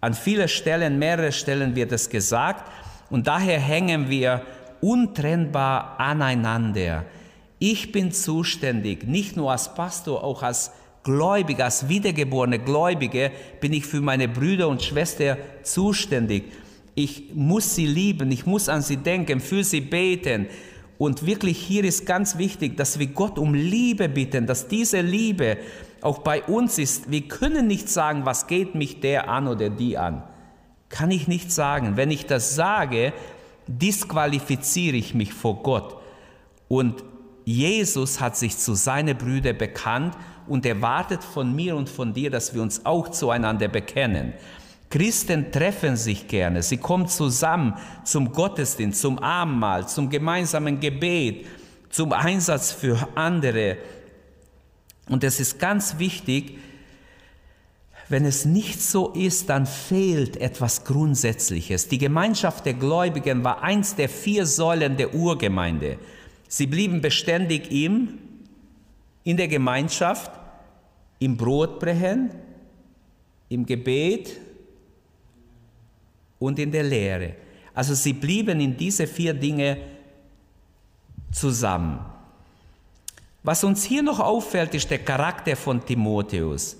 An 0.00 0.14
vielen 0.14 0.48
Stellen, 0.48 0.98
mehrere 0.98 1.32
Stellen 1.32 1.74
wird 1.74 1.90
es 1.90 2.08
gesagt. 2.08 2.70
Und 3.10 3.26
daher 3.26 3.58
hängen 3.58 4.08
wir 4.08 4.42
untrennbar 4.82 5.98
aneinander. 5.98 7.06
Ich 7.58 7.92
bin 7.92 8.12
zuständig, 8.12 9.06
nicht 9.06 9.36
nur 9.36 9.52
als 9.52 9.74
Pastor, 9.74 10.22
auch 10.24 10.42
als 10.42 10.72
Gläubige, 11.04 11.64
als 11.64 11.88
wiedergeborene 11.88 12.58
Gläubige 12.58 13.30
bin 13.60 13.72
ich 13.72 13.86
für 13.86 14.00
meine 14.00 14.28
Brüder 14.28 14.68
und 14.68 14.82
Schwestern 14.82 15.38
zuständig. 15.62 16.52
Ich 16.94 17.30
muss 17.34 17.74
sie 17.74 17.86
lieben, 17.86 18.30
ich 18.30 18.46
muss 18.46 18.68
an 18.68 18.82
sie 18.82 18.98
denken, 18.98 19.40
für 19.40 19.64
sie 19.64 19.80
beten. 19.80 20.48
Und 20.98 21.26
wirklich 21.26 21.58
hier 21.58 21.84
ist 21.84 22.04
ganz 22.04 22.38
wichtig, 22.38 22.76
dass 22.76 22.98
wir 22.98 23.08
Gott 23.08 23.38
um 23.38 23.54
Liebe 23.54 24.08
bitten, 24.08 24.46
dass 24.46 24.68
diese 24.68 25.00
Liebe 25.00 25.58
auch 26.00 26.18
bei 26.18 26.42
uns 26.42 26.78
ist. 26.78 27.10
Wir 27.10 27.22
können 27.22 27.66
nicht 27.66 27.88
sagen, 27.88 28.24
was 28.24 28.46
geht 28.46 28.74
mich 28.74 29.00
der 29.00 29.28
an 29.28 29.48
oder 29.48 29.70
die 29.70 29.96
an. 29.98 30.22
Kann 30.88 31.10
ich 31.10 31.26
nicht 31.26 31.50
sagen. 31.50 31.96
Wenn 31.96 32.10
ich 32.10 32.26
das 32.26 32.54
sage, 32.54 33.12
disqualifiziere 33.78 34.96
ich 34.96 35.14
mich 35.14 35.32
vor 35.32 35.62
Gott. 35.62 35.96
Und 36.68 37.02
Jesus 37.44 38.20
hat 38.20 38.36
sich 38.36 38.56
zu 38.56 38.74
seinen 38.74 39.16
Brüdern 39.16 39.58
bekannt 39.58 40.16
und 40.46 40.66
erwartet 40.66 41.22
von 41.22 41.54
mir 41.54 41.76
und 41.76 41.88
von 41.88 42.12
dir, 42.12 42.30
dass 42.30 42.54
wir 42.54 42.62
uns 42.62 42.84
auch 42.86 43.08
zueinander 43.08 43.68
bekennen. 43.68 44.34
Christen 44.90 45.50
treffen 45.50 45.96
sich 45.96 46.28
gerne, 46.28 46.62
sie 46.62 46.76
kommen 46.76 47.08
zusammen 47.08 47.74
zum 48.04 48.30
Gottesdienst, 48.30 49.00
zum 49.00 49.18
Abendmahl, 49.18 49.88
zum 49.88 50.10
gemeinsamen 50.10 50.80
Gebet, 50.80 51.46
zum 51.88 52.12
Einsatz 52.12 52.72
für 52.72 53.08
andere. 53.14 53.78
Und 55.08 55.24
es 55.24 55.40
ist 55.40 55.58
ganz 55.58 55.98
wichtig, 55.98 56.58
wenn 58.12 58.26
es 58.26 58.44
nicht 58.44 58.82
so 58.82 59.08
ist, 59.08 59.48
dann 59.48 59.64
fehlt 59.64 60.36
etwas 60.36 60.84
Grundsätzliches. 60.84 61.88
Die 61.88 61.96
Gemeinschaft 61.96 62.66
der 62.66 62.74
Gläubigen 62.74 63.42
war 63.42 63.62
eins 63.62 63.94
der 63.94 64.10
vier 64.10 64.44
Säulen 64.44 64.98
der 64.98 65.14
Urgemeinde. 65.14 65.98
Sie 66.46 66.66
blieben 66.66 67.00
beständig 67.00 67.70
ihm, 67.70 68.18
in 69.24 69.38
der 69.38 69.48
Gemeinschaft, 69.48 70.30
im 71.20 71.38
Brotbrechen, 71.38 72.30
im 73.48 73.64
Gebet 73.64 74.38
und 76.38 76.58
in 76.58 76.70
der 76.70 76.82
Lehre. 76.82 77.36
Also 77.72 77.94
sie 77.94 78.12
blieben 78.12 78.60
in 78.60 78.76
diese 78.76 79.06
vier 79.06 79.32
Dinge 79.32 79.78
zusammen. 81.30 81.98
Was 83.42 83.64
uns 83.64 83.84
hier 83.84 84.02
noch 84.02 84.20
auffällt, 84.20 84.74
ist 84.74 84.90
der 84.90 84.98
Charakter 84.98 85.56
von 85.56 85.82
Timotheus. 85.82 86.76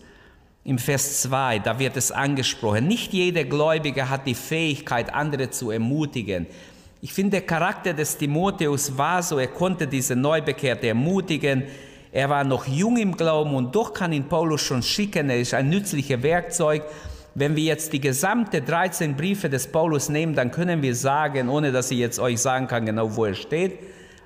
Im 0.64 0.78
Vers 0.78 1.22
2, 1.22 1.58
da 1.58 1.78
wird 1.80 1.96
es 1.96 2.12
angesprochen, 2.12 2.86
nicht 2.86 3.12
jeder 3.12 3.42
Gläubige 3.42 4.08
hat 4.08 4.28
die 4.28 4.34
Fähigkeit, 4.34 5.12
andere 5.12 5.50
zu 5.50 5.72
ermutigen. 5.72 6.46
Ich 7.00 7.12
finde, 7.12 7.32
der 7.32 7.40
Charakter 7.40 7.92
des 7.92 8.16
Timotheus 8.16 8.96
war 8.96 9.24
so, 9.24 9.38
er 9.38 9.48
konnte 9.48 9.88
diese 9.88 10.14
Neubekehrte 10.14 10.86
ermutigen, 10.86 11.64
er 12.12 12.28
war 12.28 12.44
noch 12.44 12.68
jung 12.68 12.96
im 12.98 13.16
Glauben 13.16 13.56
und 13.56 13.74
doch 13.74 13.92
kann 13.92 14.12
ihn 14.12 14.28
Paulus 14.28 14.60
schon 14.60 14.82
schicken. 14.82 15.30
Er 15.30 15.40
ist 15.40 15.54
ein 15.54 15.70
nützliches 15.70 16.22
Werkzeug. 16.22 16.84
Wenn 17.34 17.56
wir 17.56 17.64
jetzt 17.64 17.92
die 17.94 18.00
gesamte 18.00 18.60
13 18.60 19.16
Briefe 19.16 19.48
des 19.48 19.66
Paulus 19.66 20.10
nehmen, 20.10 20.34
dann 20.34 20.50
können 20.50 20.82
wir 20.82 20.94
sagen, 20.94 21.48
ohne 21.48 21.72
dass 21.72 21.90
ich 21.90 21.98
jetzt 21.98 22.18
euch 22.20 22.38
sagen 22.38 22.68
kann, 22.68 22.84
genau 22.84 23.16
wo 23.16 23.24
er 23.24 23.34
steht, 23.34 23.78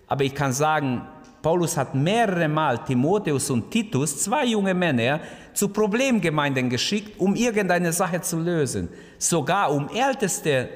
aber 0.08 0.24
ich 0.24 0.34
kann 0.34 0.52
sagen, 0.52 1.02
Paulus 1.46 1.76
hat 1.76 1.94
mehrere 1.94 2.48
Mal 2.48 2.76
Timotheus 2.78 3.50
und 3.50 3.70
Titus, 3.70 4.20
zwei 4.24 4.46
junge 4.46 4.74
Männer, 4.74 5.20
zu 5.52 5.68
Problemgemeinden 5.68 6.68
geschickt, 6.68 7.20
um 7.20 7.36
irgendeine 7.36 7.92
Sache 7.92 8.20
zu 8.20 8.40
lösen. 8.40 8.88
Sogar 9.16 9.70
um 9.70 9.88
älteste 9.94 10.68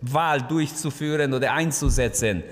Wahl 0.00 0.40
durchzuführen 0.40 1.34
oder 1.34 1.52
einzusetzen. 1.52 2.42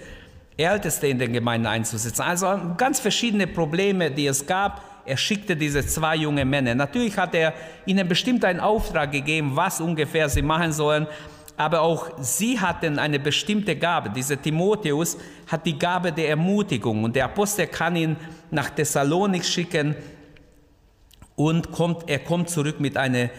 Älteste 0.55 1.07
in 1.07 1.19
den 1.19 1.33
Gemeinden 1.33 1.67
einzusetzen. 1.67 2.21
Also 2.21 2.61
ganz 2.76 3.00
verschiedene 3.00 3.47
Probleme, 3.47 4.11
die 4.11 4.26
es 4.26 4.47
gab. 4.47 4.83
Er 5.07 5.17
schickte 5.17 5.57
diese 5.57 5.87
zwei 5.87 6.17
junge 6.17 6.45
Männer. 6.45 6.75
Natürlich 6.75 7.17
hat 7.17 7.35
er 7.35 7.55
ihnen 7.87 8.07
bestimmt 8.07 8.45
einen 8.45 8.61
Auftrag 8.61 9.12
gegeben, 9.12 9.52
was 9.55 9.81
ungefähr 9.81 10.29
sie 10.29 10.43
machen 10.43 10.73
sollen. 10.73 11.07
Aber 11.56 11.82
auch 11.82 12.11
sie 12.21 12.59
hatten 12.59 12.99
eine 12.99 13.18
bestimmte 13.18 13.76
Gabe. 13.76 14.11
Dieser 14.11 14.40
Timotheus 14.40 15.18
hat 15.47 15.66
die 15.66 15.78
Gabe 15.78 16.12
der 16.12 16.30
Ermutigung 16.30 17.04
und 17.04 17.14
der 17.14 17.26
Apostel 17.26 17.66
kann 17.66 17.97
ihn 17.97 18.16
nach 18.50 18.71
Thessalonik 18.71 19.44
schicken 19.44 19.94
und 21.37 21.71
kommt, 21.73 22.09
er 22.09 22.21
kommt 22.21 22.50
zurück 22.50 22.80
mit 22.80 22.97
einer 22.97 23.30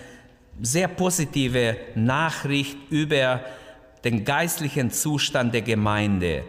sehr 0.61 0.87
positiven 0.87 1.75
Nachricht 1.95 2.77
über 2.89 3.41
den 4.03 4.23
geistlichen 4.23 4.91
Zustand 4.91 5.53
der 5.53 5.61
Gemeinde. 5.61 6.43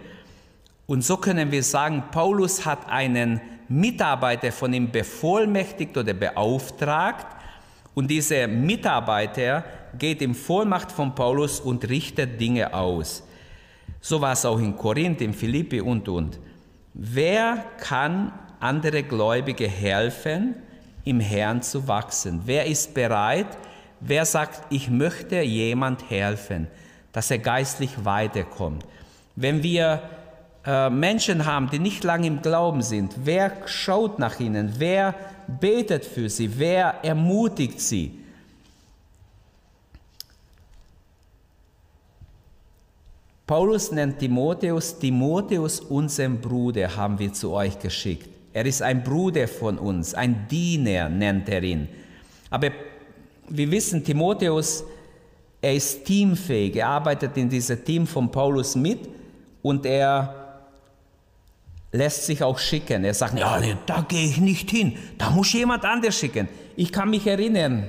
Und 0.86 1.02
so 1.02 1.16
können 1.16 1.50
wir 1.50 1.62
sagen, 1.62 2.04
Paulus 2.10 2.66
hat 2.66 2.88
einen 2.90 3.40
Mitarbeiter 3.68 4.52
von 4.52 4.72
ihm 4.74 4.90
bevollmächtigt 4.90 5.96
oder 5.96 6.12
beauftragt 6.12 7.26
und 7.94 8.08
dieser 8.10 8.48
Mitarbeiter 8.48 9.64
geht 9.98 10.20
in 10.20 10.34
Vollmacht 10.34 10.90
von 10.90 11.14
Paulus 11.14 11.60
und 11.60 11.88
richtet 11.88 12.40
Dinge 12.40 12.74
aus. 12.74 13.22
So 14.00 14.20
war 14.20 14.32
es 14.32 14.44
auch 14.44 14.58
in 14.58 14.76
Korinth, 14.76 15.20
in 15.20 15.32
Philippi 15.32 15.80
und 15.80 16.08
und. 16.08 16.38
Wer 16.92 17.64
kann 17.78 18.32
andere 18.60 19.02
Gläubige 19.02 19.68
helfen, 19.68 20.56
im 21.04 21.20
Herrn 21.20 21.62
zu 21.62 21.86
wachsen? 21.86 22.42
Wer 22.44 22.66
ist 22.66 22.94
bereit? 22.94 23.46
Wer 24.00 24.24
sagt, 24.24 24.62
ich 24.70 24.90
möchte 24.90 25.40
jemand 25.40 26.10
helfen, 26.10 26.66
dass 27.12 27.30
er 27.30 27.38
geistlich 27.38 28.04
weiterkommt? 28.04 28.84
Wenn 29.36 29.62
wir 29.62 30.02
äh, 30.66 30.88
Menschen 30.88 31.44
haben, 31.44 31.68
die 31.70 31.78
nicht 31.78 32.04
lange 32.04 32.26
im 32.26 32.40
Glauben 32.40 32.82
sind, 32.82 33.14
wer 33.24 33.52
schaut 33.66 34.18
nach 34.18 34.40
ihnen? 34.40 34.74
Wer 34.78 35.14
betet 35.46 36.04
für 36.04 36.28
sie? 36.28 36.58
Wer 36.58 36.94
ermutigt 37.02 37.80
sie? 37.80 38.18
Paulus 43.46 43.92
nennt 43.92 44.18
Timotheus, 44.18 44.98
Timotheus, 44.98 45.80
unseren 45.80 46.40
Bruder, 46.40 46.96
haben 46.96 47.18
wir 47.18 47.30
zu 47.30 47.52
euch 47.52 47.78
geschickt. 47.78 48.28
Er 48.54 48.64
ist 48.64 48.80
ein 48.80 49.04
Bruder 49.04 49.46
von 49.46 49.78
uns, 49.78 50.14
ein 50.14 50.48
Diener 50.48 51.10
nennt 51.10 51.50
er 51.50 51.62
ihn. 51.62 51.88
Aber 52.48 52.70
wir 53.48 53.70
wissen, 53.70 54.02
Timotheus, 54.02 54.82
er 55.60 55.74
ist 55.74 56.06
teamfähig, 56.06 56.76
er 56.76 56.88
arbeitet 56.88 57.36
in 57.36 57.50
diesem 57.50 57.84
Team 57.84 58.06
von 58.06 58.30
Paulus 58.30 58.76
mit 58.76 59.00
und 59.60 59.84
er 59.84 60.43
lässt 61.94 62.26
sich 62.26 62.42
auch 62.42 62.58
schicken. 62.58 63.04
Er 63.04 63.14
sagt, 63.14 63.38
ja, 63.38 63.60
da 63.86 64.04
gehe 64.06 64.26
ich 64.26 64.38
nicht 64.38 64.70
hin, 64.70 64.96
da 65.16 65.30
muss 65.30 65.52
jemand 65.52 65.84
anders 65.84 66.18
schicken. 66.18 66.48
Ich 66.76 66.92
kann 66.92 67.08
mich 67.08 67.26
erinnern, 67.26 67.84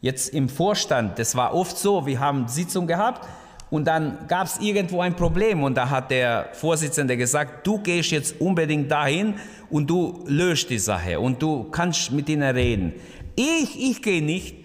jetzt 0.00 0.32
im 0.32 0.48
Vorstand, 0.48 1.18
das 1.18 1.36
war 1.36 1.54
oft 1.54 1.76
so, 1.76 2.06
wir 2.06 2.18
haben 2.18 2.48
Sitzung 2.48 2.86
gehabt, 2.86 3.28
und 3.70 3.84
dann 3.84 4.26
gab 4.28 4.46
es 4.46 4.58
irgendwo 4.60 5.02
ein 5.02 5.14
Problem 5.14 5.62
und 5.62 5.74
da 5.74 5.90
hat 5.90 6.10
der 6.10 6.48
Vorsitzende 6.54 7.18
gesagt, 7.18 7.66
du 7.66 7.78
gehst 7.78 8.12
jetzt 8.12 8.40
unbedingt 8.40 8.90
dahin 8.90 9.34
und 9.68 9.90
du 9.90 10.24
löst 10.26 10.70
die 10.70 10.78
Sache 10.78 11.20
und 11.20 11.42
du 11.42 11.64
kannst 11.64 12.10
mit 12.10 12.30
ihnen 12.30 12.56
reden. 12.56 12.94
Ich, 13.36 13.78
ich 13.78 14.00
gehe 14.00 14.22
nicht. 14.22 14.56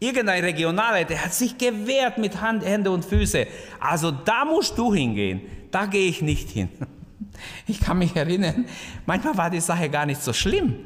Irgendein 0.00 0.44
Regionaler, 0.44 1.04
der 1.04 1.24
hat 1.24 1.32
sich 1.32 1.56
gewehrt 1.56 2.18
mit 2.18 2.42
Hand, 2.42 2.62
Hände 2.62 2.90
und 2.90 3.06
Füße. 3.06 3.46
Also 3.80 4.10
da 4.10 4.44
musst 4.44 4.76
du 4.76 4.92
hingehen. 4.92 5.40
Da 5.70 5.86
gehe 5.86 6.08
ich 6.08 6.20
nicht 6.20 6.50
hin. 6.50 6.68
Ich 7.66 7.80
kann 7.80 7.98
mich 7.98 8.14
erinnern, 8.16 8.66
manchmal 9.06 9.36
war 9.36 9.50
die 9.50 9.60
Sache 9.60 9.88
gar 9.88 10.06
nicht 10.06 10.22
so 10.22 10.32
schlimm. 10.32 10.76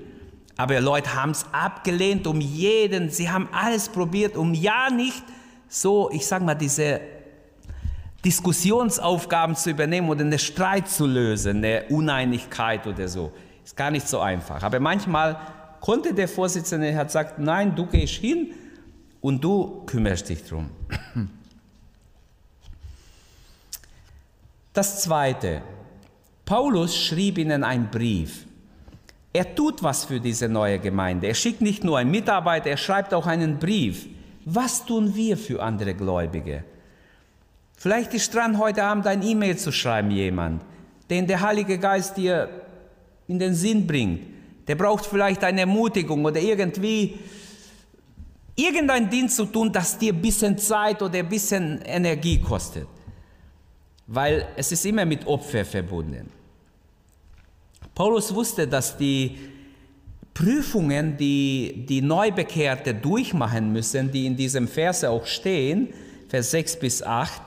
Aber 0.57 0.81
Leute 0.81 1.15
haben 1.15 1.33
es 1.33 1.45
abgelehnt 1.53 2.27
um 2.27 2.41
jeden. 2.41 3.11
Sie 3.11 3.31
haben 3.31 3.49
alles 3.53 3.89
probiert, 3.89 4.37
um 4.37 4.55
ja 4.55 4.89
nicht 4.91 5.23
so, 5.69 6.11
ich 6.11 6.27
sag 6.27 6.43
mal, 6.43 6.55
diese 6.55 7.01
Diskussionsaufgaben 8.25 9.55
zu 9.55 9.71
übernehmen 9.71 10.09
oder 10.09 10.23
einen 10.23 10.39
Streit 10.39 10.89
zu 10.89 11.07
lösen, 11.07 11.59
eine 11.59 11.85
Uneinigkeit 11.91 12.87
oder 12.87 13.07
so. 13.07 13.33
Ist 13.65 13.77
gar 13.77 13.91
nicht 13.91 14.09
so 14.09 14.21
einfach. 14.21 14.63
Aber 14.63 14.81
manchmal 14.81 15.39
konnte 15.81 16.15
der 16.15 16.27
Vorsitzende, 16.27 16.97
hat 16.97 17.09
gesagt, 17.09 17.39
nein, 17.39 17.75
du 17.77 17.87
gehst 17.87 18.15
hin 18.15 18.55
und 19.21 19.43
du 19.43 19.85
kümmerst 19.87 20.29
dich 20.29 20.43
drum. 20.45 20.71
Das 24.73 25.03
Zweite, 25.03 25.63
Paulus 26.47 26.97
schrieb 26.97 27.39
ihnen 27.39 27.65
einen 27.65 27.91
Brief. 27.91 28.47
Er 29.33 29.55
tut 29.55 29.83
was 29.83 30.05
für 30.05 30.21
diese 30.21 30.49
neue 30.49 30.79
Gemeinde. 30.79 31.27
Er 31.27 31.35
schickt 31.35 31.61
nicht 31.61 31.83
nur 31.83 31.99
einen 31.99 32.13
Mitarbeiter, 32.13 32.71
er 32.71 32.77
schreibt 32.77 33.13
auch 33.13 33.27
einen 33.27 33.59
Brief. 33.59 34.07
Was 34.45 34.87
tun 34.87 35.15
wir 35.17 35.37
für 35.37 35.61
andere 35.61 35.93
Gläubige? 35.95 36.63
Vielleicht 37.77 38.15
ist 38.15 38.33
dran, 38.33 38.59
heute 38.59 38.85
Abend 38.85 39.09
ein 39.09 39.23
E-Mail 39.23 39.59
zu 39.59 39.73
schreiben, 39.73 40.13
jemand, 40.13 40.63
den 41.11 41.27
der 41.27 41.41
Heilige 41.41 41.79
Geist 41.79 42.17
dir 42.17 42.49
in 43.27 43.41
den 43.41 43.55
Sinn 43.55 43.85
bringt. 43.85 44.23
Der 44.69 44.77
braucht 44.77 45.05
vielleicht 45.05 45.43
eine 45.43 45.63
Ermutigung 45.63 46.25
oder 46.25 46.41
irgendwie 46.41 47.19
irgendein 48.55 49.11
Dienst 49.11 49.37
zu 49.37 49.47
tun, 49.47 49.73
das 49.73 49.99
dir 49.99 50.13
ein 50.13 50.23
bisschen 50.23 50.57
Zeit 50.57 51.03
oder 51.03 51.19
ein 51.19 51.29
bisschen 51.29 51.83
Energie 51.83 52.41
kostet. 52.41 52.87
Weil 54.07 54.47
es 54.57 54.71
ist 54.71 54.87
immer 54.87 55.05
mit 55.05 55.27
Opfer 55.27 55.65
verbunden. 55.65 56.36
Paulus 57.97 58.35
wusste, 58.35 58.69
dass 58.69 58.99
die 58.99 59.39
Prüfungen, 60.35 61.17
die 61.17 61.87
die 61.89 62.03
Neubekehrte 62.03 62.95
durchmachen 62.95 63.73
müssen, 63.73 64.13
die 64.13 64.27
in 64.27 64.37
diesem 64.37 64.69
Vers 64.69 65.03
auch 65.03 65.25
stehen, 65.25 65.89
Vers 66.29 66.51
6 66.51 66.79
bis 66.79 67.03
8, 67.03 67.41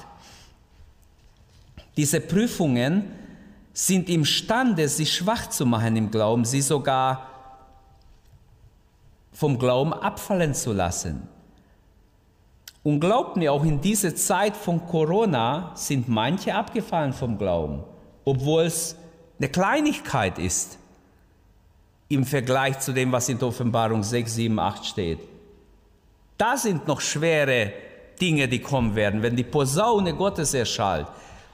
diese 1.96 2.20
Prüfungen 2.20 3.12
sind 3.74 4.10
imstande, 4.10 4.88
sie 4.88 5.06
schwach 5.06 5.50
zu 5.50 5.68
machen 5.68 5.96
im 5.96 6.10
Glauben, 6.10 6.44
sie 6.46 6.62
sogar 6.62 7.28
vom 9.34 9.60
Glauben 9.60 9.94
abfallen 9.94 10.56
zu 10.56 10.74
lassen. 10.74 11.28
Und 12.82 13.00
glaubt 13.00 13.38
mir, 13.38 13.54
auch 13.54 13.64
in 13.64 13.82
dieser 13.82 14.16
Zeit 14.16 14.58
von 14.58 14.84
Corona 14.88 15.74
sind 15.76 16.10
manche 16.10 16.56
abgefallen 16.56 17.14
vom 17.14 17.38
Glauben, 17.38 17.84
obwohl 18.26 18.64
es 18.64 18.96
eine 19.40 19.50
Kleinigkeit 19.50 20.38
ist 20.38 20.78
im 22.10 22.26
Vergleich 22.26 22.80
zu 22.80 22.92
dem, 22.92 23.12
was 23.12 23.30
in 23.30 23.40
der 23.40 23.48
Offenbarung 23.48 24.04
6, 24.04 24.34
7, 24.36 24.60
8 24.60 24.86
steht. 24.86 25.20
Da 26.38 26.58
sind 26.58 26.88
noch 26.88 27.02
schwere 27.02 27.72
Dinge, 28.20 28.48
die 28.48 28.60
kommen 28.60 28.96
werden, 28.96 29.22
wenn 29.22 29.36
die 29.36 29.44
Posaune 29.44 30.14
Gottes 30.14 30.54
erschallt, 30.54 31.08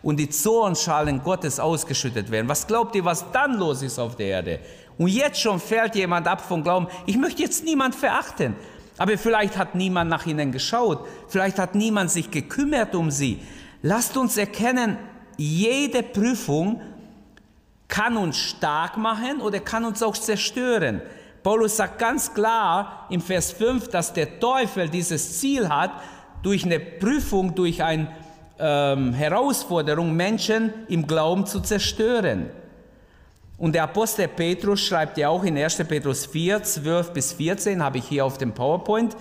und 0.06 0.18
die 0.18 0.30
Zornschalen 0.30 1.24
Gottes 1.24 1.60
ausgeschüttet 1.60 2.30
werden. 2.30 2.48
Was 2.48 2.68
glaubt 2.68 2.96
ihr, 2.96 3.04
was 3.04 3.32
dann 3.32 3.58
los 3.58 3.82
ist 3.82 3.98
auf 3.98 4.16
der 4.16 4.28
Erde? 4.28 4.60
Und 5.00 5.08
jetzt 5.08 5.42
schon 5.42 5.60
fällt 5.60 5.96
jemand 5.96 6.28
ab 6.28 6.42
vom 6.42 6.64
Glauben. 6.64 6.88
Ich 7.08 7.18
möchte 7.18 7.42
jetzt 7.42 7.66
niemand 7.66 7.96
verachten, 7.96 8.56
aber 9.00 9.18
vielleicht 9.18 9.58
hat 9.58 9.74
niemand 9.74 10.12
nach 10.12 10.28
ihnen 10.28 10.52
geschaut, 10.52 11.08
vielleicht 11.28 11.58
hat 11.58 11.74
niemand 11.74 12.12
sich 12.12 12.30
gekümmert 12.30 12.94
um 12.94 13.10
sie. 13.10 13.40
Lasst 13.82 14.16
uns 14.16 14.38
erkennen, 14.38 14.98
jede 15.38 16.04
Prüfung 16.04 16.82
kann 17.88 18.18
uns 18.18 18.38
stark 18.38 18.98
machen 18.98 19.42
oder 19.42 19.60
kann 19.60 19.86
uns 19.86 20.02
auch 20.02 20.18
zerstören. 20.18 21.02
Paulus 21.44 21.78
sagt 21.78 22.00
ganz 22.00 22.34
klar 22.34 23.06
im 23.10 23.22
Vers 23.22 23.52
5, 23.52 23.90
dass 23.90 24.14
der 24.14 24.40
Teufel 24.40 24.90
dieses 24.90 25.40
Ziel 25.40 25.70
hat, 25.70 25.92
durch 26.42 26.66
eine 26.66 26.80
Prüfung, 26.80 27.56
durch 27.56 27.84
ein 27.84 28.08
ähm, 28.60 29.14
Herausforderung, 29.14 30.16
Menschen 30.16 30.74
im 30.88 31.06
Glauben 31.06 31.46
zu 31.46 31.60
zerstören. 31.60 32.50
Und 33.58 33.74
der 33.74 33.84
Apostel 33.84 34.28
Petrus 34.28 34.82
schreibt 34.82 35.18
ja 35.18 35.30
auch 35.30 35.44
in 35.44 35.58
1. 35.58 35.78
Petrus 35.88 36.26
4, 36.26 36.62
12 36.64 37.14
bis 37.14 37.34
14, 37.34 37.82
habe 37.82 38.00
ich 38.00 38.06
hier 38.06 38.26
auf 38.26 38.38
dem 38.38 38.54
PowerPoint, 38.54 39.16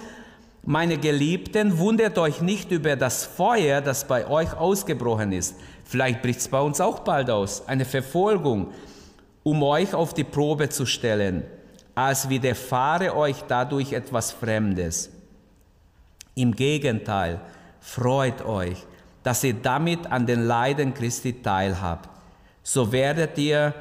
meine 0.66 0.98
Geliebten, 0.98 1.78
wundert 1.78 2.18
euch 2.18 2.40
nicht 2.40 2.70
über 2.70 2.96
das 2.96 3.24
Feuer, 3.24 3.80
das 3.80 4.06
bei 4.06 4.26
euch 4.26 4.54
ausgebrochen 4.54 5.32
ist. 5.32 5.56
Vielleicht 5.84 6.22
bricht 6.22 6.40
es 6.40 6.48
bei 6.48 6.60
uns 6.60 6.80
auch 6.80 7.00
bald 7.00 7.30
aus, 7.30 7.68
eine 7.68 7.84
Verfolgung, 7.84 8.72
um 9.42 9.62
euch 9.62 9.94
auf 9.94 10.14
die 10.14 10.24
Probe 10.24 10.70
zu 10.70 10.86
stellen, 10.86 11.44
als 11.94 12.28
widerfahre 12.28 13.14
euch 13.14 13.42
dadurch 13.46 13.92
etwas 13.92 14.32
Fremdes. 14.32 15.10
Im 16.34 16.56
Gegenteil, 16.56 17.40
freut 17.80 18.44
euch, 18.44 18.84
dass 19.22 19.44
ihr 19.44 19.54
damit 19.54 20.10
an 20.10 20.26
den 20.26 20.46
Leiden 20.46 20.94
Christi 20.94 21.42
teilhabt. 21.42 22.08
So 22.62 22.90
werdet 22.90 23.36
ihr 23.38 23.74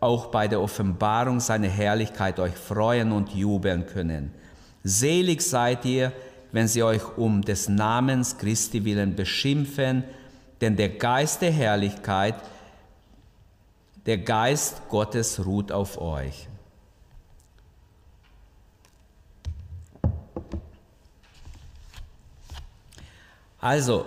auch 0.00 0.26
bei 0.26 0.48
der 0.48 0.60
Offenbarung 0.60 1.38
seiner 1.38 1.68
Herrlichkeit 1.68 2.40
euch 2.40 2.54
freuen 2.54 3.12
und 3.12 3.34
jubeln 3.34 3.86
können. 3.86 4.34
Selig 4.84 5.42
seid 5.42 5.84
ihr, 5.84 6.12
wenn 6.50 6.68
sie 6.68 6.82
euch 6.82 7.02
um 7.16 7.42
des 7.42 7.68
Namens 7.68 8.36
Christi 8.36 8.84
willen 8.84 9.16
beschimpfen, 9.16 10.04
denn 10.60 10.76
der 10.76 10.90
Geist 10.90 11.42
der 11.42 11.50
Herrlichkeit, 11.50 12.36
der 14.06 14.18
Geist 14.18 14.82
Gottes 14.88 15.44
ruht 15.44 15.72
auf 15.72 16.00
euch. 16.00 16.48
Also, 23.60 24.06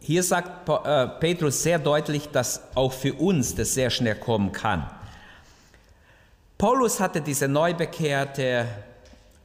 hier 0.00 0.22
sagt 0.22 0.68
äh, 0.68 1.06
Petrus 1.20 1.62
sehr 1.62 1.78
deutlich, 1.78 2.28
dass 2.28 2.62
auch 2.74 2.92
für 2.92 3.12
uns 3.12 3.54
das 3.54 3.74
sehr 3.74 3.90
schnell 3.90 4.14
kommen 4.14 4.52
kann. 4.52 4.90
Paulus 6.56 6.98
hatte 6.98 7.20
diese 7.20 7.46
Neubekehrte 7.46 8.66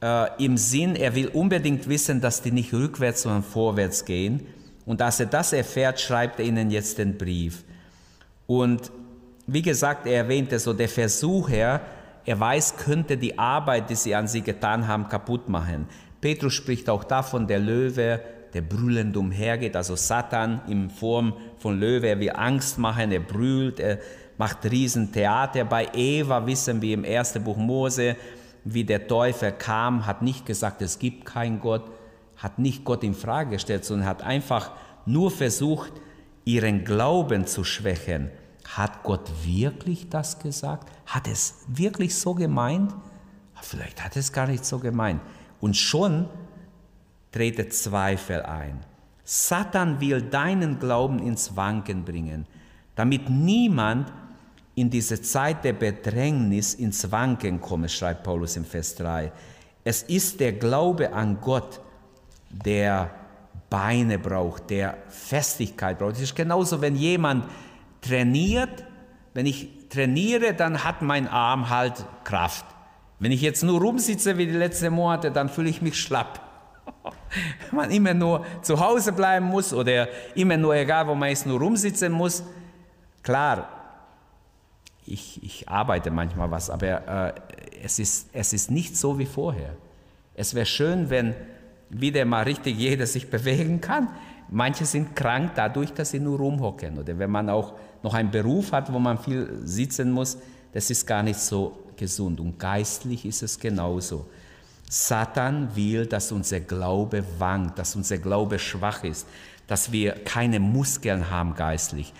äh, 0.02 0.44
im 0.44 0.56
Sinn, 0.56 0.96
er 0.96 1.14
will 1.14 1.28
unbedingt 1.28 1.88
wissen, 1.88 2.20
dass 2.20 2.42
die 2.42 2.50
nicht 2.50 2.74
rückwärts, 2.74 3.22
sondern 3.22 3.42
vorwärts 3.42 4.04
gehen. 4.04 4.46
Und 4.84 5.00
als 5.00 5.20
er 5.20 5.26
das 5.26 5.52
erfährt, 5.52 6.00
schreibt 6.00 6.40
er 6.40 6.44
ihnen 6.44 6.70
jetzt 6.70 6.98
den 6.98 7.16
Brief. 7.16 7.64
Und 8.46 8.90
wie 9.46 9.62
gesagt, 9.62 10.06
er 10.06 10.16
erwähnte 10.16 10.58
so, 10.58 10.72
der 10.72 10.88
Versucher, 10.88 11.80
er 12.24 12.40
weiß, 12.40 12.76
könnte 12.76 13.16
die 13.16 13.38
Arbeit, 13.38 13.90
die 13.90 13.94
sie 13.94 14.14
an 14.14 14.26
sie 14.26 14.42
getan 14.42 14.86
haben, 14.86 15.08
kaputt 15.08 15.48
machen. 15.48 15.86
Petrus 16.20 16.54
spricht 16.54 16.88
auch 16.88 17.04
davon, 17.04 17.46
der 17.46 17.58
Löwe, 17.58 18.20
der 18.54 18.60
brüllend 18.60 19.16
umhergeht, 19.16 19.76
also 19.76 19.96
Satan 19.96 20.60
in 20.68 20.90
Form 20.90 21.34
von 21.58 21.78
Löwe, 21.80 22.08
er 22.08 22.20
will 22.20 22.30
Angst 22.30 22.78
machen, 22.78 23.10
er 23.10 23.20
brüllt, 23.20 23.80
er 23.80 23.98
macht 24.36 24.70
Riesentheater. 24.70 25.64
Bei 25.64 25.88
Eva 25.94 26.44
wissen 26.46 26.82
wir 26.82 26.94
im 26.94 27.04
ersten 27.04 27.42
Buch 27.42 27.56
Mose, 27.56 28.16
wie 28.64 28.84
der 28.84 29.06
Teufel 29.06 29.52
kam, 29.52 30.06
hat 30.06 30.22
nicht 30.22 30.46
gesagt, 30.46 30.82
es 30.82 30.98
gibt 30.98 31.24
keinen 31.24 31.60
Gott, 31.60 31.90
hat 32.36 32.58
nicht 32.58 32.84
Gott 32.84 33.04
in 33.04 33.14
Frage 33.14 33.50
gestellt, 33.50 33.84
sondern 33.84 34.08
hat 34.08 34.22
einfach 34.22 34.72
nur 35.06 35.30
versucht, 35.30 35.92
ihren 36.44 36.84
Glauben 36.84 37.46
zu 37.46 37.64
schwächen. 37.64 38.30
Hat 38.68 39.02
Gott 39.02 39.30
wirklich 39.44 40.08
das 40.08 40.38
gesagt? 40.38 40.88
Hat 41.06 41.26
es 41.28 41.64
wirklich 41.66 42.14
so 42.14 42.34
gemeint? 42.34 42.94
Vielleicht 43.60 44.02
hat 44.04 44.16
es 44.16 44.32
gar 44.32 44.46
nicht 44.46 44.64
so 44.64 44.78
gemeint. 44.78 45.20
Und 45.60 45.76
schon 45.76 46.28
trete 47.30 47.68
Zweifel 47.68 48.42
ein. 48.42 48.80
Satan 49.24 50.00
will 50.00 50.20
deinen 50.20 50.78
Glauben 50.78 51.20
ins 51.20 51.56
Wanken 51.56 52.04
bringen, 52.04 52.46
damit 52.96 53.30
niemand 53.30 54.12
in 54.74 54.88
diese 54.88 55.20
Zeit 55.20 55.64
der 55.64 55.74
Bedrängnis 55.74 56.74
ins 56.74 57.10
Wanken 57.10 57.60
komme, 57.60 57.88
schreibt 57.88 58.22
Paulus 58.22 58.56
im 58.56 58.64
Vers 58.64 58.94
3. 58.96 59.30
Es 59.84 60.02
ist 60.02 60.40
der 60.40 60.52
Glaube 60.52 61.12
an 61.12 61.38
Gott, 61.40 61.80
der 62.50 63.10
Beine 63.68 64.18
braucht, 64.18 64.70
der 64.70 64.96
Festigkeit 65.08 65.98
braucht. 65.98 66.16
Es 66.16 66.22
ist 66.22 66.36
genauso, 66.36 66.80
wenn 66.80 66.94
jemand 66.94 67.46
trainiert, 68.00 68.84
wenn 69.34 69.46
ich 69.46 69.88
trainiere, 69.88 70.54
dann 70.54 70.84
hat 70.84 71.02
mein 71.02 71.28
Arm 71.28 71.70
halt 71.70 72.04
Kraft. 72.24 72.64
Wenn 73.18 73.32
ich 73.32 73.40
jetzt 73.40 73.62
nur 73.62 73.80
rumsitze 73.80 74.36
wie 74.36 74.46
die 74.46 74.52
letzten 74.52 74.92
Monate, 74.92 75.30
dann 75.30 75.48
fühle 75.48 75.70
ich 75.70 75.80
mich 75.80 75.98
schlapp. 76.00 76.40
Wenn 77.70 77.76
man 77.76 77.90
immer 77.90 78.14
nur 78.14 78.44
zu 78.62 78.80
Hause 78.80 79.12
bleiben 79.12 79.46
muss 79.46 79.72
oder 79.72 80.08
immer 80.34 80.56
nur, 80.56 80.74
egal 80.74 81.06
wo 81.06 81.14
man 81.14 81.30
ist, 81.30 81.46
nur 81.46 81.60
rumsitzen 81.60 82.12
muss. 82.12 82.42
Klar, 83.22 83.68
ich, 85.06 85.42
ich 85.42 85.68
arbeite 85.68 86.10
manchmal 86.10 86.50
was, 86.50 86.70
aber 86.70 87.28
äh, 87.28 87.32
es, 87.82 87.98
ist, 87.98 88.28
es 88.32 88.52
ist 88.52 88.70
nicht 88.70 88.96
so 88.96 89.18
wie 89.18 89.26
vorher. 89.26 89.74
Es 90.34 90.54
wäre 90.54 90.66
schön, 90.66 91.10
wenn 91.10 91.34
wieder 91.90 92.24
mal 92.24 92.44
richtig 92.44 92.78
jeder 92.78 93.06
sich 93.06 93.28
bewegen 93.30 93.80
kann. 93.80 94.08
Manche 94.50 94.84
sind 94.84 95.16
krank 95.16 95.52
dadurch, 95.54 95.92
dass 95.92 96.10
sie 96.10 96.20
nur 96.20 96.38
rumhocken. 96.38 96.98
Oder 96.98 97.18
wenn 97.18 97.30
man 97.30 97.48
auch 97.48 97.74
noch 98.02 98.14
einen 98.14 98.30
Beruf 98.30 98.72
hat, 98.72 98.92
wo 98.92 98.98
man 98.98 99.18
viel 99.18 99.60
sitzen 99.64 100.10
muss, 100.12 100.38
das 100.72 100.90
ist 100.90 101.06
gar 101.06 101.22
nicht 101.22 101.38
so 101.38 101.78
gesund. 101.96 102.38
Und 102.40 102.58
geistlich 102.58 103.24
ist 103.24 103.42
es 103.42 103.58
genauso. 103.58 104.26
Satan 104.88 105.74
will, 105.74 106.04
dass 106.04 106.32
unser 106.32 106.60
Glaube 106.60 107.24
wankt, 107.38 107.78
dass 107.78 107.96
unser 107.96 108.18
Glaube 108.18 108.58
schwach 108.58 109.04
ist, 109.04 109.26
dass 109.66 109.90
wir 109.90 110.12
keine 110.12 110.60
Muskeln 110.60 111.30
haben 111.30 111.54
geistlich. 111.54 112.12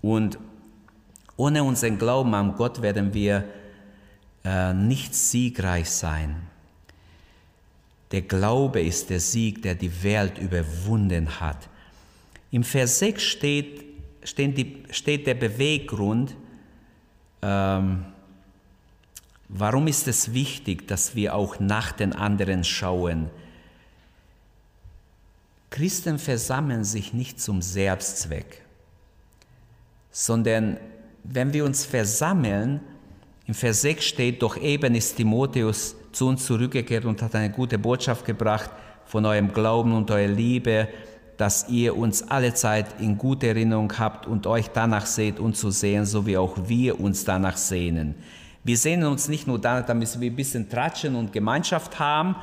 Und 0.00 0.38
ohne 1.36 1.62
unseren 1.62 1.98
Glauben 1.98 2.34
an 2.34 2.54
Gott 2.56 2.82
werden 2.82 3.12
wir 3.12 3.44
äh, 4.44 4.72
nicht 4.72 5.14
siegreich 5.14 5.90
sein. 5.90 6.36
Der 8.12 8.22
Glaube 8.22 8.80
ist 8.80 9.10
der 9.10 9.20
Sieg, 9.20 9.62
der 9.62 9.74
die 9.74 10.02
Welt 10.02 10.38
überwunden 10.38 11.40
hat. 11.40 11.68
Im 12.50 12.62
Vers 12.62 13.00
6 13.00 13.22
steht, 13.22 13.84
steht, 14.22 14.56
die, 14.56 14.84
steht 14.90 15.26
der 15.26 15.34
Beweggrund, 15.34 16.36
ähm, 17.42 18.06
Warum 19.48 19.86
ist 19.86 20.08
es 20.08 20.32
wichtig, 20.32 20.88
dass 20.88 21.14
wir 21.14 21.34
auch 21.34 21.60
nach 21.60 21.92
den 21.92 22.12
anderen 22.12 22.64
schauen? 22.64 23.30
Christen 25.70 26.18
versammeln 26.18 26.84
sich 26.84 27.12
nicht 27.12 27.40
zum 27.40 27.62
Selbstzweck, 27.62 28.62
sondern 30.10 30.78
wenn 31.32 31.52
wir 31.52 31.64
uns 31.64 31.84
versammeln, 31.84 32.80
im 33.46 33.54
Vers 33.54 33.82
6 33.82 34.04
steht, 34.04 34.42
doch 34.42 34.56
eben 34.56 34.94
ist 34.94 35.16
Timotheus 35.16 35.96
zu 36.12 36.28
uns 36.28 36.44
zurückgekehrt 36.44 37.04
und 37.04 37.22
hat 37.22 37.34
eine 37.34 37.50
gute 37.50 37.78
Botschaft 37.78 38.24
gebracht 38.24 38.70
von 39.04 39.24
eurem 39.24 39.52
Glauben 39.52 39.92
und 39.92 40.10
eurer 40.10 40.32
Liebe, 40.32 40.88
dass 41.36 41.68
ihr 41.68 41.96
uns 41.96 42.22
alle 42.28 42.54
Zeit 42.54 43.00
in 43.00 43.18
guter 43.18 43.48
Erinnerung 43.48 43.92
habt 43.98 44.26
und 44.26 44.46
euch 44.46 44.68
danach 44.68 45.06
seht, 45.06 45.38
uns 45.38 45.60
zu 45.60 45.70
sehen, 45.70 46.06
so 46.06 46.26
wie 46.26 46.36
auch 46.36 46.56
wir 46.66 46.98
uns 46.98 47.24
danach 47.24 47.56
sehnen. 47.56 48.14
Wir 48.64 48.76
sehnen 48.76 49.04
uns 49.04 49.28
nicht 49.28 49.46
nur 49.46 49.60
danach, 49.60 49.86
damit 49.86 50.18
wir 50.18 50.30
ein 50.30 50.36
bisschen 50.36 50.68
Tratschen 50.68 51.14
und 51.14 51.32
Gemeinschaft 51.32 51.98
haben. 52.00 52.34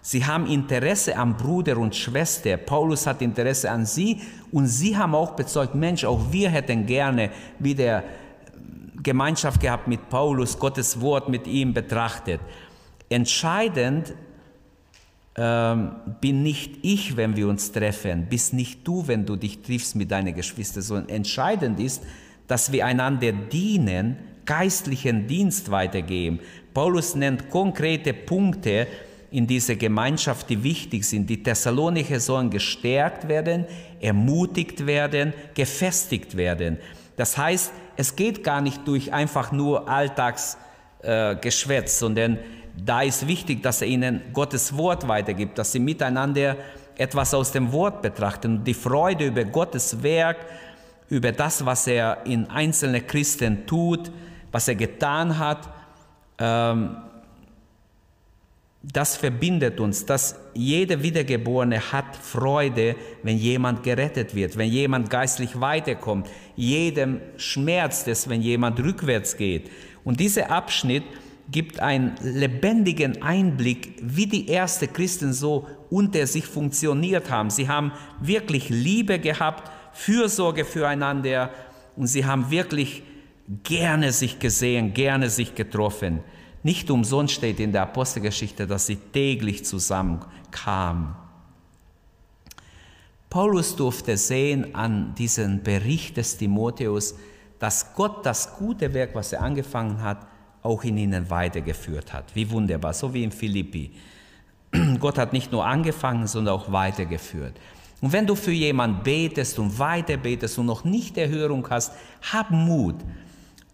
Sie 0.00 0.24
haben 0.24 0.46
Interesse 0.46 1.16
an 1.16 1.36
Bruder 1.36 1.76
und 1.76 1.94
Schwester. 1.94 2.56
Paulus 2.56 3.06
hat 3.06 3.20
Interesse 3.20 3.70
an 3.70 3.84
sie 3.84 4.20
und 4.52 4.68
sie 4.68 4.96
haben 4.96 5.14
auch 5.14 5.32
bezeugt, 5.32 5.74
Mensch, 5.74 6.04
auch 6.04 6.20
wir 6.30 6.48
hätten 6.48 6.86
gerne 6.86 7.30
wieder 7.58 8.04
Gemeinschaft 9.06 9.60
gehabt 9.60 9.86
mit 9.86 10.08
Paulus, 10.08 10.58
Gottes 10.58 11.00
Wort 11.00 11.28
mit 11.28 11.46
ihm 11.46 11.72
betrachtet. 11.72 12.40
Entscheidend 13.08 14.14
ähm, 15.36 15.92
bin 16.20 16.42
nicht 16.42 16.78
ich, 16.82 17.16
wenn 17.16 17.36
wir 17.36 17.46
uns 17.46 17.70
treffen, 17.70 18.26
bist 18.28 18.52
nicht 18.52 18.86
du, 18.86 19.06
wenn 19.06 19.24
du 19.24 19.36
dich 19.36 19.62
triffst 19.62 19.94
mit 19.94 20.10
deinen 20.10 20.34
Geschwistern, 20.34 20.82
sondern 20.82 21.08
entscheidend 21.08 21.78
ist, 21.78 22.02
dass 22.48 22.72
wir 22.72 22.84
einander 22.84 23.30
dienen, 23.30 24.16
geistlichen 24.44 25.28
Dienst 25.28 25.70
weitergeben. 25.70 26.40
Paulus 26.74 27.14
nennt 27.14 27.48
konkrete 27.48 28.12
Punkte 28.12 28.88
in 29.30 29.46
dieser 29.46 29.76
Gemeinschaft, 29.76 30.50
die 30.50 30.64
wichtig 30.64 31.04
sind. 31.04 31.30
Die 31.30 31.42
Thessalonicher 31.44 32.18
sollen 32.18 32.50
gestärkt 32.50 33.28
werden, 33.28 33.66
ermutigt 34.00 34.84
werden, 34.84 35.32
gefestigt 35.54 36.36
werden. 36.36 36.78
Das 37.16 37.38
heißt, 37.38 37.72
es 37.96 38.16
geht 38.16 38.44
gar 38.44 38.60
nicht 38.60 38.86
durch 38.86 39.12
einfach 39.12 39.52
nur 39.52 39.88
Alltagsgeschwätz, 39.88 41.94
äh, 41.94 41.98
sondern 41.98 42.38
da 42.76 43.02
ist 43.02 43.26
wichtig, 43.26 43.62
dass 43.62 43.80
er 43.80 43.88
ihnen 43.88 44.20
Gottes 44.32 44.76
Wort 44.76 45.08
weitergibt, 45.08 45.58
dass 45.58 45.72
sie 45.72 45.78
miteinander 45.78 46.56
etwas 46.96 47.34
aus 47.34 47.52
dem 47.52 47.72
Wort 47.72 48.02
betrachten. 48.02 48.64
Die 48.64 48.74
Freude 48.74 49.26
über 49.26 49.44
Gottes 49.44 50.02
Werk, 50.02 50.38
über 51.08 51.32
das, 51.32 51.64
was 51.64 51.86
er 51.86 52.26
in 52.26 52.50
einzelnen 52.50 53.06
Christen 53.06 53.66
tut, 53.66 54.10
was 54.52 54.68
er 54.68 54.74
getan 54.74 55.38
hat, 55.38 55.68
ähm, 56.38 56.96
das 58.92 59.16
verbindet 59.16 59.80
uns, 59.80 60.06
dass 60.06 60.38
jeder 60.54 61.02
Wiedergeborene 61.02 61.92
hat 61.92 62.16
Freude, 62.16 62.94
wenn 63.22 63.36
jemand 63.36 63.82
gerettet 63.82 64.34
wird, 64.34 64.56
wenn 64.56 64.70
jemand 64.70 65.10
geistlich 65.10 65.60
weiterkommt. 65.60 66.28
Jedem 66.54 67.20
schmerzt 67.36 68.06
es, 68.08 68.28
wenn 68.28 68.42
jemand 68.42 68.78
rückwärts 68.78 69.36
geht. 69.36 69.70
Und 70.04 70.20
dieser 70.20 70.50
Abschnitt 70.50 71.02
gibt 71.50 71.80
einen 71.80 72.14
lebendigen 72.22 73.22
Einblick, 73.22 73.94
wie 74.02 74.26
die 74.26 74.48
ersten 74.48 74.92
Christen 74.92 75.32
so 75.32 75.66
unter 75.90 76.26
sich 76.26 76.46
funktioniert 76.46 77.30
haben. 77.30 77.50
Sie 77.50 77.68
haben 77.68 77.92
wirklich 78.20 78.68
Liebe 78.68 79.18
gehabt, 79.18 79.70
Fürsorge 79.92 80.64
füreinander 80.64 81.50
und 81.96 82.06
sie 82.06 82.24
haben 82.24 82.50
wirklich 82.50 83.02
gerne 83.62 84.12
sich 84.12 84.38
gesehen, 84.38 84.92
gerne 84.92 85.30
sich 85.30 85.54
getroffen. 85.54 86.20
Nicht 86.66 86.90
umsonst 86.90 87.34
steht 87.34 87.60
in 87.60 87.70
der 87.70 87.82
Apostelgeschichte, 87.82 88.66
dass 88.66 88.86
sie 88.86 88.96
täglich 88.96 89.64
zusammenkamen. 89.64 91.14
Paulus 93.30 93.76
durfte 93.76 94.16
sehen 94.16 94.74
an 94.74 95.14
diesem 95.14 95.62
Bericht 95.62 96.16
des 96.16 96.36
Timotheus, 96.36 97.14
dass 97.60 97.94
Gott 97.94 98.26
das 98.26 98.56
gute 98.56 98.92
Werk, 98.94 99.14
was 99.14 99.32
er 99.32 99.42
angefangen 99.42 100.02
hat, 100.02 100.26
auch 100.64 100.82
in 100.82 100.98
ihnen 100.98 101.30
weitergeführt 101.30 102.12
hat. 102.12 102.34
Wie 102.34 102.50
wunderbar, 102.50 102.94
so 102.94 103.14
wie 103.14 103.22
in 103.22 103.30
Philippi. 103.30 103.92
Gott 104.98 105.18
hat 105.18 105.32
nicht 105.32 105.52
nur 105.52 105.64
angefangen, 105.64 106.26
sondern 106.26 106.56
auch 106.56 106.72
weitergeführt. 106.72 107.60
Und 108.00 108.12
wenn 108.12 108.26
du 108.26 108.34
für 108.34 108.50
jemanden 108.50 109.04
betest 109.04 109.60
und 109.60 109.78
weiter 109.78 110.16
betest 110.16 110.58
und 110.58 110.66
noch 110.66 110.82
nicht 110.82 111.16
Erhörung 111.16 111.64
hast, 111.70 111.92
hab 112.32 112.50
Mut. 112.50 112.96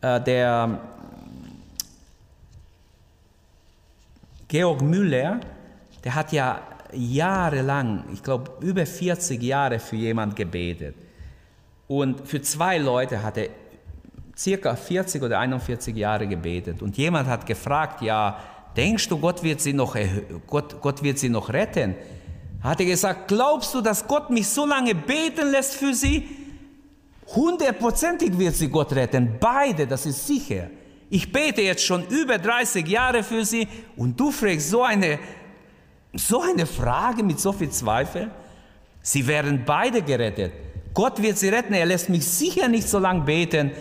Äh, 0.02 0.20
der 0.20 0.80
Georg 4.52 4.82
Müller, 4.82 5.40
der 6.04 6.14
hat 6.14 6.30
ja 6.30 6.60
jahrelang, 6.92 8.04
ich 8.12 8.22
glaube 8.22 8.50
über 8.60 8.84
40 8.84 9.42
Jahre 9.42 9.78
für 9.78 9.96
jemand 9.96 10.36
gebetet. 10.36 10.94
Und 11.88 12.28
für 12.28 12.42
zwei 12.42 12.76
Leute 12.76 13.22
hat 13.22 13.38
er 13.38 13.48
circa 14.36 14.76
40 14.76 15.22
oder 15.22 15.38
41 15.38 15.96
Jahre 15.96 16.26
gebetet. 16.26 16.82
Und 16.82 16.98
jemand 16.98 17.28
hat 17.28 17.46
gefragt, 17.46 18.02
ja, 18.02 18.38
denkst 18.76 19.08
du, 19.08 19.16
Gott 19.18 19.42
wird 19.42 19.62
sie 19.62 19.72
noch, 19.72 19.96
Gott, 20.46 20.82
Gott 20.82 21.02
wird 21.02 21.18
sie 21.18 21.30
noch 21.30 21.50
retten? 21.50 21.94
Hat 22.62 22.78
er 22.78 22.84
gesagt, 22.84 23.28
glaubst 23.28 23.72
du, 23.72 23.80
dass 23.80 24.06
Gott 24.06 24.28
mich 24.28 24.48
so 24.48 24.66
lange 24.66 24.94
beten 24.94 25.50
lässt 25.50 25.76
für 25.76 25.94
sie? 25.94 26.28
Hundertprozentig 27.34 28.38
wird 28.38 28.54
sie 28.54 28.68
Gott 28.68 28.92
retten. 28.92 29.38
Beide, 29.40 29.86
das 29.86 30.04
ist 30.04 30.26
sicher. 30.26 30.68
Ich 31.14 31.30
bete 31.30 31.60
jetzt 31.60 31.84
schon 31.84 32.06
über 32.06 32.38
30 32.38 32.88
Jahre 32.88 33.22
für 33.22 33.44
sie 33.44 33.68
und 33.96 34.18
du 34.18 34.30
fragst 34.30 34.70
so 34.70 34.82
eine, 34.82 35.18
so 36.14 36.40
eine 36.40 36.64
Frage 36.64 37.22
mit 37.22 37.38
so 37.38 37.52
viel 37.52 37.68
Zweifel. 37.68 38.30
Sie 39.02 39.26
werden 39.26 39.62
beide 39.66 40.00
gerettet. 40.00 40.54
Gott 40.94 41.20
wird 41.20 41.36
sie 41.36 41.50
retten. 41.50 41.74
Er 41.74 41.84
lässt 41.84 42.08
mich 42.08 42.26
sicher 42.26 42.66
nicht 42.66 42.88
so 42.88 42.98
lange 42.98 43.20
beten, 43.24 43.72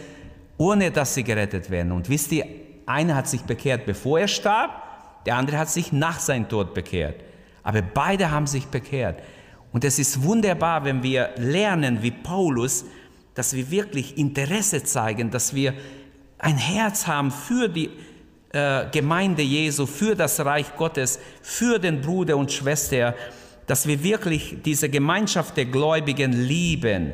ohne 0.57 0.91
dass 0.91 1.13
sie 1.13 1.23
gerettet 1.23 1.69
werden. 1.69 1.93
Und 1.93 2.09
wisst 2.09 2.33
ihr, 2.33 2.45
einer 2.85 3.15
hat 3.15 3.29
sich 3.29 3.43
bekehrt, 3.43 3.85
bevor 3.85 4.19
er 4.19 4.27
starb, 4.27 5.23
der 5.25 5.37
andere 5.37 5.57
hat 5.57 5.69
sich 5.69 5.93
nach 5.93 6.19
seinem 6.19 6.49
Tod 6.49 6.73
bekehrt. 6.73 7.15
Aber 7.63 7.81
beide 7.81 8.29
haben 8.29 8.45
sich 8.45 8.65
bekehrt. 8.65 9.23
Und 9.71 9.85
es 9.85 9.99
ist 9.99 10.21
wunderbar, 10.21 10.83
wenn 10.83 11.01
wir 11.01 11.29
lernen, 11.37 12.03
wie 12.03 12.11
Paulus, 12.11 12.83
dass 13.35 13.53
wir 13.53 13.71
wirklich 13.71 14.17
Interesse 14.17 14.83
zeigen, 14.83 15.31
dass 15.31 15.55
wir 15.55 15.73
ein 16.41 16.57
Herz 16.57 17.07
haben 17.07 17.31
für 17.31 17.69
die 17.69 17.89
äh, 18.51 18.85
Gemeinde 18.91 19.43
Jesu, 19.43 19.85
für 19.85 20.15
das 20.15 20.39
Reich 20.39 20.75
Gottes, 20.75 21.19
für 21.41 21.79
den 21.79 22.01
Bruder 22.01 22.35
und 22.35 22.51
Schwester, 22.51 23.15
dass 23.67 23.87
wir 23.87 24.03
wirklich 24.03 24.57
diese 24.65 24.89
Gemeinschaft 24.89 25.55
der 25.55 25.65
Gläubigen 25.65 26.33
lieben. 26.33 27.13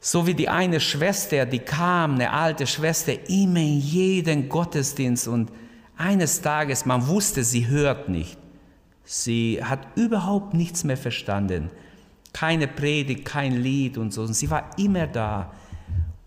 So 0.00 0.26
wie 0.26 0.34
die 0.34 0.48
eine 0.48 0.80
Schwester, 0.80 1.46
die 1.46 1.60
kam, 1.60 2.14
eine 2.14 2.30
alte 2.30 2.66
Schwester, 2.66 3.12
immer 3.28 3.60
in 3.60 3.80
jeden 3.80 4.48
Gottesdienst 4.48 5.26
und 5.28 5.50
eines 5.96 6.42
Tages, 6.42 6.84
man 6.84 7.06
wusste, 7.06 7.42
sie 7.42 7.68
hört 7.68 8.08
nicht. 8.08 8.36
Sie 9.04 9.60
hat 9.62 9.80
überhaupt 9.96 10.54
nichts 10.54 10.84
mehr 10.84 10.96
verstanden. 10.96 11.70
Keine 12.32 12.68
Predigt, 12.68 13.24
kein 13.24 13.62
Lied 13.62 13.98
und 13.98 14.12
so. 14.12 14.22
Und 14.22 14.34
sie 14.34 14.50
war 14.50 14.70
immer 14.78 15.06
da. 15.06 15.52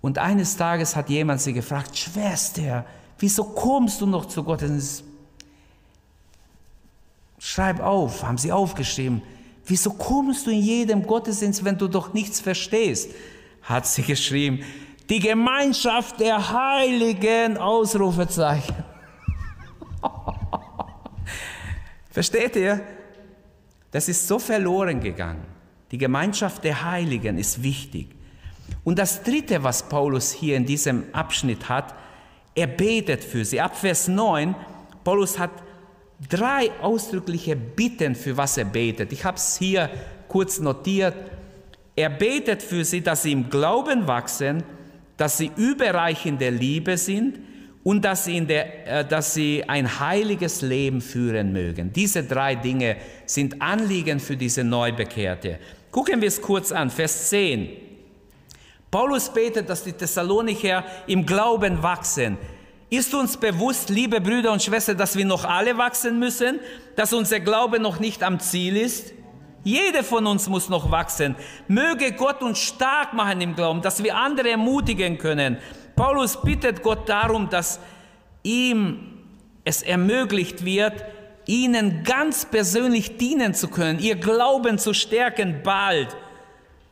Und 0.05 0.19
eines 0.19 0.55
Tages 0.55 0.95
hat 0.95 1.09
jemand 1.09 1.41
sie 1.41 1.51
gefragt, 1.51 1.97
Schwester, 1.97 2.85
wieso 3.17 3.43
kommst 3.43 3.99
du 3.99 4.05
noch 4.05 4.27
zu 4.27 4.43
Gott? 4.43 4.63
Schreib 7.39 7.79
auf, 7.79 8.21
haben 8.21 8.37
sie 8.37 8.51
aufgeschrieben. 8.51 9.23
Wieso 9.65 9.93
kommst 9.93 10.45
du 10.45 10.51
in 10.51 10.59
jedem 10.59 11.07
Gottesdienst, 11.07 11.65
wenn 11.65 11.79
du 11.79 11.87
doch 11.87 12.13
nichts 12.13 12.39
verstehst? 12.39 13.09
Hat 13.63 13.87
sie 13.87 14.03
geschrieben, 14.03 14.63
die 15.09 15.19
Gemeinschaft 15.19 16.19
der 16.19 16.51
Heiligen, 16.51 17.57
Ausrufezeichen. 17.57 18.75
Versteht 22.11 22.55
ihr? 22.57 22.79
Das 23.89 24.07
ist 24.07 24.27
so 24.27 24.37
verloren 24.37 24.99
gegangen. 24.99 25.45
Die 25.89 25.97
Gemeinschaft 25.97 26.63
der 26.63 26.83
Heiligen 26.83 27.39
ist 27.39 27.63
wichtig. 27.63 28.14
Und 28.84 28.99
das 28.99 29.23
Dritte, 29.23 29.63
was 29.63 29.89
Paulus 29.89 30.32
hier 30.32 30.58
in 30.58 30.65
diesem 30.65 31.04
Abschnitt 31.12 31.69
hat, 31.69 31.95
er 32.54 32.67
betet 32.67 33.23
für 33.23 33.43
sie. 33.43 33.60
Ab 33.60 33.75
Vers 33.78 34.08
9, 34.08 34.56
Paulus 35.04 35.38
hat 35.38 35.51
drei 36.30 36.71
ausdrückliche 36.82 37.56
Bitten, 37.56 38.15
für 38.15 38.38
was 38.38 38.58
er 38.58 38.65
betet. 38.65 39.12
Ich 39.12 39.25
habe 39.25 39.38
es 39.38 39.58
hier 39.58 39.89
kurz 40.28 40.60
notiert. 40.60 41.15
Er 41.95 42.10
betet 42.10 42.62
für 42.62 42.86
sie, 42.86 43.01
dass 43.01 43.23
sie 43.23 43.32
im 43.34 43.49
Glauben 43.49 44.08
wachsen, 44.08 44.63
dass 45.17 45.38
sie 45.38 45.51
überreich 45.56 46.25
in 46.25 46.38
der 46.38 46.51
Liebe 46.51 46.97
sind 46.97 47.39
und 47.84 48.04
dass 48.04 48.25
sie, 48.25 48.41
der, 48.41 48.88
äh, 48.88 49.06
dass 49.06 49.34
sie 49.34 49.63
ein 49.67 49.99
heiliges 49.99 50.62
Leben 50.62 51.01
führen 51.01 51.54
mögen. 51.54 51.93
Diese 51.93 52.23
drei 52.23 52.56
Dinge 52.56 52.97
sind 53.25 53.62
Anliegen 53.62 54.19
für 54.19 54.36
diese 54.36 54.63
Neubekehrte. 54.63 55.60
Gucken 55.91 56.19
wir 56.19 56.28
es 56.28 56.41
kurz 56.41 56.71
an, 56.71 56.89
Vers 56.89 57.30
10. 57.30 57.69
Paulus 58.95 59.27
betet, 59.27 59.69
dass 59.69 59.84
die 59.84 59.91
Thessalonicher 59.91 60.86
im 61.05 61.25
Glauben 61.25 61.84
wachsen. 61.84 62.38
Ist 62.89 63.13
uns 63.13 63.36
bewusst, 63.36 63.89
liebe 63.89 64.21
Brüder 64.21 64.53
und 64.53 64.63
Schwestern, 64.63 64.97
dass 64.97 65.17
wir 65.17 65.25
noch 65.25 65.43
alle 65.43 65.77
wachsen 65.77 66.17
müssen, 66.17 66.62
dass 66.95 67.12
unser 67.12 67.41
Glaube 67.41 67.77
noch 67.81 67.99
nicht 67.99 68.23
am 68.23 68.39
Ziel 68.39 68.77
ist? 68.77 69.12
Jeder 69.65 70.01
von 70.01 70.25
uns 70.25 70.47
muss 70.47 70.69
noch 70.69 70.91
wachsen. 70.91 71.36
Möge 71.67 72.13
Gott 72.13 72.41
uns 72.41 72.60
stark 72.60 73.13
machen 73.13 73.41
im 73.41 73.53
Glauben, 73.53 73.81
dass 73.81 74.01
wir 74.01 74.15
andere 74.15 74.51
ermutigen 74.51 75.17
können. 75.17 75.58
Paulus 75.97 76.39
bittet 76.39 76.81
Gott 76.81 77.10
darum, 77.10 77.49
dass 77.49 77.81
ihm 78.43 79.25
es 79.65 79.81
ermöglicht 79.81 80.63
wird, 80.63 81.03
ihnen 81.47 82.05
ganz 82.05 82.45
persönlich 82.45 83.17
dienen 83.17 83.53
zu 83.53 83.67
können, 83.67 83.99
ihr 83.99 84.15
Glauben 84.15 84.77
zu 84.77 84.93
stärken 84.93 85.63
bald. 85.65 86.15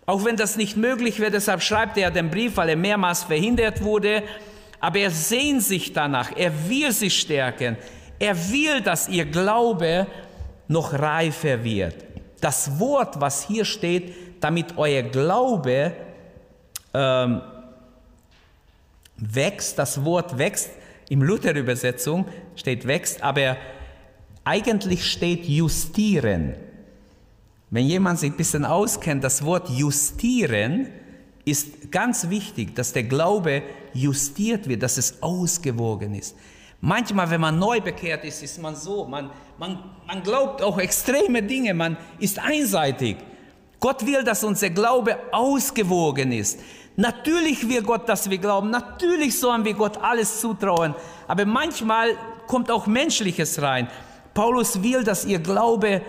Auch 0.06 0.26
wenn 0.26 0.36
das 0.36 0.58
nicht 0.58 0.76
möglich 0.76 1.20
wird, 1.20 1.34
deshalb 1.34 1.62
schreibt 1.62 1.98
er 1.98 2.12
den 2.12 2.30
Brief, 2.30 2.58
weil 2.58 2.70
er 2.70 2.76
mehrmals 2.76 3.24
verhindert 3.24 3.82
wurde. 3.84 4.24
Aber 4.80 5.00
er 5.00 5.12
sehnt 5.12 5.64
sich 5.64 5.94
danach, 5.94 6.32
er 6.36 6.52
will 6.68 6.92
sie 6.92 7.10
stärken. 7.10 7.78
Er 8.20 8.36
will, 8.52 8.82
dass 8.82 9.08
ihr 9.08 9.26
Glaube 9.26 10.08
noch 10.68 10.94
reifer 10.94 11.64
wird. 11.64 11.96
Das 12.42 12.80
Wort, 12.80 13.22
was 13.22 13.48
hier 13.48 13.64
steht, 13.64 14.14
damit 14.42 14.78
euer 14.78 15.04
Glaube 15.04 15.94
ähm, 16.94 17.42
wächst, 19.16 19.80
das 19.80 20.04
Wort 20.04 20.38
wächst, 20.38 20.70
im 21.10 21.22
Luther-Übersetzung 21.22 22.26
steht 22.56 22.88
wächst, 22.88 23.22
aber 23.22 23.56
eigentlich 24.44 25.10
steht 25.10 25.46
justieren. 25.46 26.56
Wenn 27.74 27.88
jemand 27.88 28.20
sich 28.20 28.32
ein 28.32 28.38
bisschen 28.38 28.66
auskennt, 28.66 29.24
das 29.24 29.44
Wort 29.44 29.68
justieren 29.68 30.90
ist 31.44 31.92
ganz 31.92 32.30
wichtig, 32.30 32.76
dass 32.76 32.94
der 32.94 33.02
Glaube 33.02 33.64
justiert 33.96 34.70
wird, 34.70 34.84
dass 34.84 35.00
es 35.00 35.24
ausgewogen 35.24 36.14
ist. 36.14 36.36
Manchmal, 36.82 37.32
wenn 37.32 37.42
man 37.42 37.58
neu 37.58 37.82
bekehrt 37.82 38.26
ist, 38.26 38.44
ist 38.44 38.62
man 38.62 38.76
so, 38.76 39.06
man, 39.06 39.32
man, 39.58 39.80
man 40.06 40.22
glaubt 40.22 40.62
auch 40.62 40.78
extreme 40.78 41.42
Dinge, 41.42 41.74
man 41.74 41.98
ist 42.20 42.38
einseitig. 42.38 43.18
Gott 43.80 44.06
will, 44.06 44.24
dass 44.24 44.44
unser 44.44 44.70
Glaube 44.70 45.18
ausgewogen 45.32 46.32
ist. 46.32 46.60
Natürlich 46.96 47.68
will 47.68 47.82
Gott, 47.82 48.08
dass 48.08 48.30
wir 48.30 48.38
glauben, 48.38 48.70
natürlich 48.70 49.40
sollen 49.40 49.66
wir 49.66 49.74
Gott 49.74 49.98
alles 49.98 50.42
zutrauen, 50.42 50.94
aber 51.28 51.48
manchmal 51.48 52.10
kommt 52.46 52.70
auch 52.70 52.86
Menschliches 52.86 53.60
rein. 53.64 53.88
Paulus 54.36 54.84
will, 54.84 55.04
dass 55.04 55.26
ihr 55.26 55.40
Glaube 55.40 56.04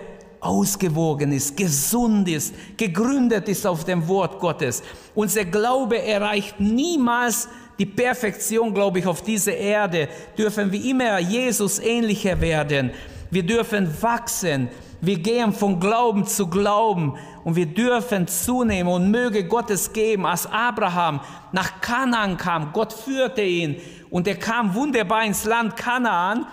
ausgewogen 0.44 1.32
ist, 1.32 1.56
gesund 1.56 2.28
ist, 2.28 2.54
gegründet 2.76 3.48
ist 3.48 3.66
auf 3.66 3.84
dem 3.84 4.06
Wort 4.08 4.38
Gottes. 4.40 4.82
Unser 5.14 5.44
Glaube 5.44 6.02
erreicht 6.02 6.60
niemals 6.60 7.48
die 7.78 7.86
Perfektion, 7.86 8.72
glaube 8.72 8.98
ich, 9.00 9.06
auf 9.06 9.22
dieser 9.22 9.56
Erde. 9.56 10.08
Dürfen 10.36 10.70
wir 10.70 10.84
immer 10.84 11.18
Jesus 11.18 11.78
ähnlicher 11.78 12.40
werden. 12.40 12.90
Wir 13.30 13.42
dürfen 13.42 13.90
wachsen. 14.00 14.68
Wir 15.00 15.18
gehen 15.18 15.52
von 15.52 15.80
Glauben 15.80 16.26
zu 16.26 16.46
Glauben 16.46 17.14
und 17.44 17.56
wir 17.56 17.66
dürfen 17.66 18.26
zunehmen 18.26 18.90
und 18.92 19.10
möge 19.10 19.44
Gott 19.44 19.70
es 19.70 19.92
geben. 19.92 20.24
Als 20.24 20.46
Abraham 20.46 21.20
nach 21.52 21.80
Kanaan 21.80 22.38
kam, 22.38 22.72
Gott 22.72 22.92
führte 22.92 23.42
ihn 23.42 23.76
und 24.08 24.26
er 24.26 24.36
kam 24.36 24.74
wunderbar 24.74 25.24
ins 25.24 25.44
Land 25.44 25.76
Kanaan 25.76 26.46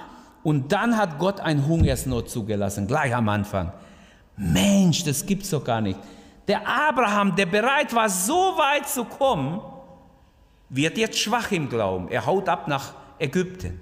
und 0.44 0.72
dann 0.72 0.98
hat 0.98 1.18
Gott 1.20 1.40
ein 1.40 1.66
Hungersnot 1.66 2.30
zugelassen, 2.30 2.88
gleich 2.88 3.16
am 3.16 3.30
Anfang. 3.30 3.72
Mensch, 4.42 5.04
das 5.04 5.24
gibt's 5.24 5.52
doch 5.52 5.64
gar 5.64 5.82
nicht. 5.82 6.00
Der 6.48 6.68
Abraham, 6.68 7.36
der 7.36 7.46
bereit 7.46 7.94
war, 7.94 8.10
so 8.10 8.58
weit 8.58 8.90
zu 8.90 9.06
kommen, 9.06 9.62
wird 10.70 10.98
jetzt 10.98 11.20
schwach 11.20 11.52
im 11.52 11.70
Glauben. 11.70 12.10
Er 12.10 12.26
haut 12.26 12.50
ab 12.50 12.68
nach 12.68 12.94
Ägypten. 13.20 13.80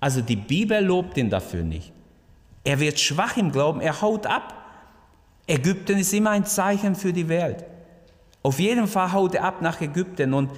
Also 0.00 0.20
die 0.20 0.36
Bibel 0.36 0.84
lobt 0.84 1.16
ihn 1.16 1.30
dafür 1.30 1.62
nicht. 1.62 1.92
Er 2.62 2.78
wird 2.78 3.00
schwach 3.00 3.36
im 3.38 3.50
Glauben, 3.50 3.80
er 3.80 4.02
haut 4.02 4.26
ab. 4.26 4.54
Ägypten 5.46 5.98
ist 5.98 6.12
immer 6.12 6.30
ein 6.30 6.44
Zeichen 6.44 6.94
für 6.94 7.12
die 7.12 7.28
Welt. 7.28 7.64
Auf 8.42 8.58
jeden 8.58 8.86
Fall 8.86 9.12
haut 9.12 9.34
er 9.34 9.44
ab 9.44 9.62
nach 9.62 9.80
Ägypten. 9.80 10.34
Und 10.34 10.50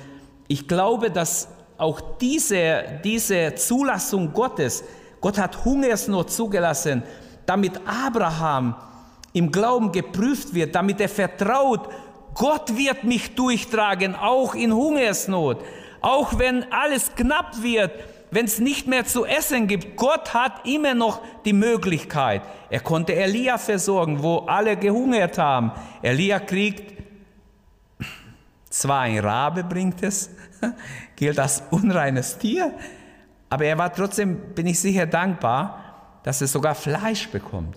ich 0.49 0.67
glaube, 0.67 1.11
dass 1.11 1.49
auch 1.79 2.01
diese, 2.19 3.01
diese 3.05 3.55
Zulassung 3.55 4.33
Gottes, 4.33 4.83
Gott 5.21 5.39
hat 5.39 5.65
Hungersnot 5.65 6.31
zugelassen, 6.31 7.03
damit 7.47 7.81
Abraham 7.87 8.75
im 9.33 9.51
Glauben 9.51 9.93
geprüft 9.93 10.55
wird, 10.55 10.75
damit 10.75 11.01
er 11.01 11.09
vertraut, 11.09 11.89
Gott 12.35 12.77
wird 12.77 13.05
mich 13.05 13.35
durchtragen, 13.35 14.15
auch 14.15 14.55
in 14.55 14.73
Hungersnot, 14.73 15.59
auch 16.01 16.39
wenn 16.39 16.71
alles 16.73 17.15
knapp 17.15 17.63
wird, 17.63 17.93
wenn 18.31 18.47
es 18.47 18.59
nicht 18.59 18.89
mehr 18.89 19.05
zu 19.05 19.25
essen 19.25 19.69
gibt. 19.69 19.97
Gott 19.97 20.35
hat 20.35 20.67
immer 20.67 20.95
noch 20.95 21.21
die 21.45 21.53
Möglichkeit. 21.53 22.43
Er 22.71 22.81
konnte 22.81 23.15
Elia 23.15 23.59
versorgen, 23.59 24.23
wo 24.23 24.39
alle 24.39 24.77
gehungert 24.77 25.39
haben. 25.39 25.71
Elia 26.03 26.41
kriegt 26.41 26.95
Zwar 28.75 29.03
ein 29.03 29.21
Rabe 29.21 29.63
bringt 29.63 30.03
es, 30.03 30.31
gilt 31.17 31.39
als 31.39 31.63
unreines 31.71 32.39
Tier, 32.39 32.75
aber 33.49 33.67
er 33.67 33.79
war 33.79 33.95
trotzdem, 33.95 34.53
bin 34.53 34.67
ich 34.67 34.81
sicher, 34.81 35.07
dankbar, 35.07 35.84
dass 36.25 36.41
es 36.41 36.51
sogar 36.51 36.75
Fleisch 36.75 37.29
bekommt. 37.29 37.77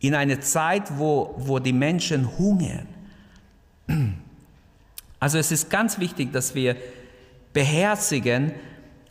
In 0.00 0.14
einer 0.14 0.40
Zeit, 0.40 0.98
wo, 0.98 1.34
wo 1.38 1.60
die 1.60 1.72
Menschen 1.72 2.36
hungern. 2.36 2.88
Also 5.18 5.38
es 5.38 5.50
ist 5.50 5.70
ganz 5.70 5.98
wichtig, 5.98 6.30
dass 6.30 6.54
wir 6.54 6.76
beherzigen, 7.54 8.52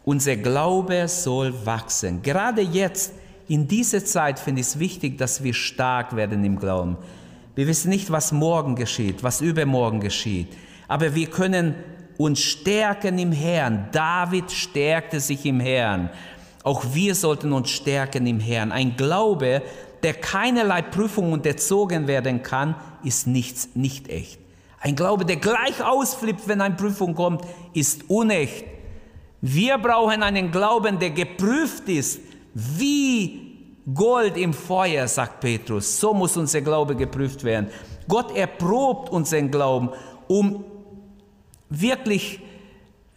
unser 0.03 0.35
Glaube 0.35 1.07
soll 1.07 1.65
wachsen. 1.65 2.21
Gerade 2.21 2.61
jetzt, 2.61 3.13
in 3.47 3.67
dieser 3.67 4.05
Zeit, 4.05 4.37
finde 4.37 4.61
ich 4.61 4.67
es 4.67 4.79
wichtig, 4.79 5.17
dass 5.17 5.43
wir 5.43 5.55
stark 5.55 6.15
werden 6.15 6.45
im 6.45 6.59
Glauben. 6.59 6.95
Wir 7.55 7.65
wissen 7.65 7.89
nicht, 7.89 8.11
was 8.11 8.31
morgen 8.31 8.75
geschieht, 8.75 9.23
was 9.23 9.41
übermorgen 9.41 9.99
geschieht. 9.99 10.55
Aber 10.87 11.15
wir 11.15 11.27
können 11.27 11.73
uns 12.17 12.39
stärken 12.39 13.17
im 13.17 13.31
Herrn. 13.31 13.89
David 13.91 14.51
stärkte 14.51 15.19
sich 15.19 15.43
im 15.45 15.59
Herrn. 15.59 16.11
Auch 16.65 16.83
wir 16.93 17.13
sollten 17.13 17.53
uns 17.53 17.69
stärken 17.69 18.25
im 18.25 18.39
Herrn. 18.39 18.71
Ein 18.71 18.97
Glaube, 18.97 19.61
der 20.01 20.15
keinerlei 20.15 20.81
Prüfung 20.81 21.31
unterzogen 21.31 22.07
werden 22.07 22.41
kann, 22.41 22.73
ist 23.03 23.27
nichts, 23.27 23.69
nicht 23.75 24.09
echt. 24.09 24.39
Ein 24.79 24.95
Glaube, 24.95 25.25
der 25.25 25.35
gleich 25.35 25.83
ausflippt, 25.83 26.47
wenn 26.47 26.61
eine 26.61 26.73
Prüfung 26.73 27.13
kommt, 27.13 27.45
ist 27.73 28.09
unecht. 28.09 28.65
Wir 29.41 29.77
brauchen 29.77 30.23
einen 30.23 30.49
Glauben, 30.49 30.97
der 30.97 31.11
geprüft 31.11 31.87
ist, 31.87 32.19
wie 32.55 33.57
Gold 33.93 34.35
im 34.35 34.51
Feuer, 34.51 35.07
sagt 35.07 35.41
Petrus. 35.41 35.99
So 35.99 36.15
muss 36.15 36.35
unser 36.35 36.61
Glaube 36.61 36.95
geprüft 36.95 37.43
werden. 37.43 37.69
Gott 38.07 38.35
erprobt 38.35 39.11
unseren 39.11 39.51
Glauben, 39.51 39.91
um 40.27 40.65
wirklich 41.69 42.39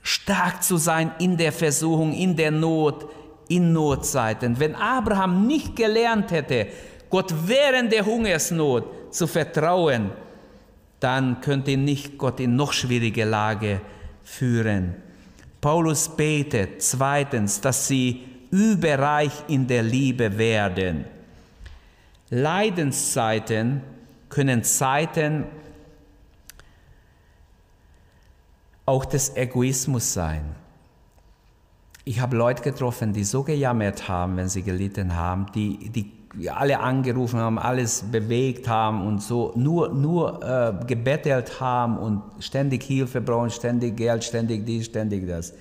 stark 0.03 0.63
zu 0.63 0.77
sein 0.77 1.13
in 1.19 1.39
der 1.39 1.53
Versuchung, 1.53 2.13
in 2.13 2.37
der 2.37 2.51
Not, 2.51 3.09
in 3.49 3.73
Notzeiten. 3.73 4.59
Wenn 4.61 4.75
Abraham 4.75 5.47
nicht 5.47 5.77
gelernt 5.77 6.31
hätte, 6.31 6.69
Gott 7.11 7.35
während 7.47 7.93
der 7.93 8.05
Hungersnot 8.05 9.15
zu 9.15 9.27
vertrauen, 9.27 10.11
dann 11.01 11.41
könnte 11.41 11.73
ihn 11.73 11.85
nicht 11.85 12.19
Gott 12.19 12.41
in 12.41 12.57
noch 12.57 12.73
schwierige 12.73 13.25
Lage 13.25 13.81
führen. 14.23 14.97
Paulus 15.61 16.09
betet 16.09 16.83
zweitens, 16.83 17.61
dass 17.61 17.89
sie 17.89 18.25
überreich 18.51 19.33
in 19.49 19.67
der 19.67 19.83
Liebe 19.83 20.39
werden. 20.39 21.05
Leidenszeiten 22.31 23.83
können 24.29 24.63
Zeiten 24.63 25.45
auch 28.87 29.05
des 29.05 29.37
Egoismus 29.37 30.13
sein. 30.13 30.55
Ich 32.09 32.21
habe 32.21 32.39
Leute 32.39 32.63
getroffen, 32.63 33.13
die 33.13 33.23
so 33.23 33.43
gejammert 33.43 34.09
haben, 34.09 34.39
wenn 34.39 34.49
sie 34.49 34.63
gelitten 34.63 35.15
haben, 35.15 35.45
die, 35.55 35.91
die 35.91 36.49
alle 36.49 36.81
angerufen 36.81 37.39
haben, 37.39 37.59
alles 37.59 38.03
bewegt 38.11 38.67
haben 38.67 39.07
und 39.07 39.23
so 39.23 39.53
nur, 39.57 39.91
nur 39.91 40.43
äh, 40.43 40.87
gebettelt 40.87 41.61
haben 41.61 41.99
und 41.99 42.23
ständig 42.39 42.85
Hilfe 42.85 43.21
brauchen, 43.21 43.51
ständig 43.51 43.99
Geld, 43.99 44.25
ständig 44.25 44.65
dies, 44.65 44.87
ständig 44.87 45.29
das. 45.29 45.53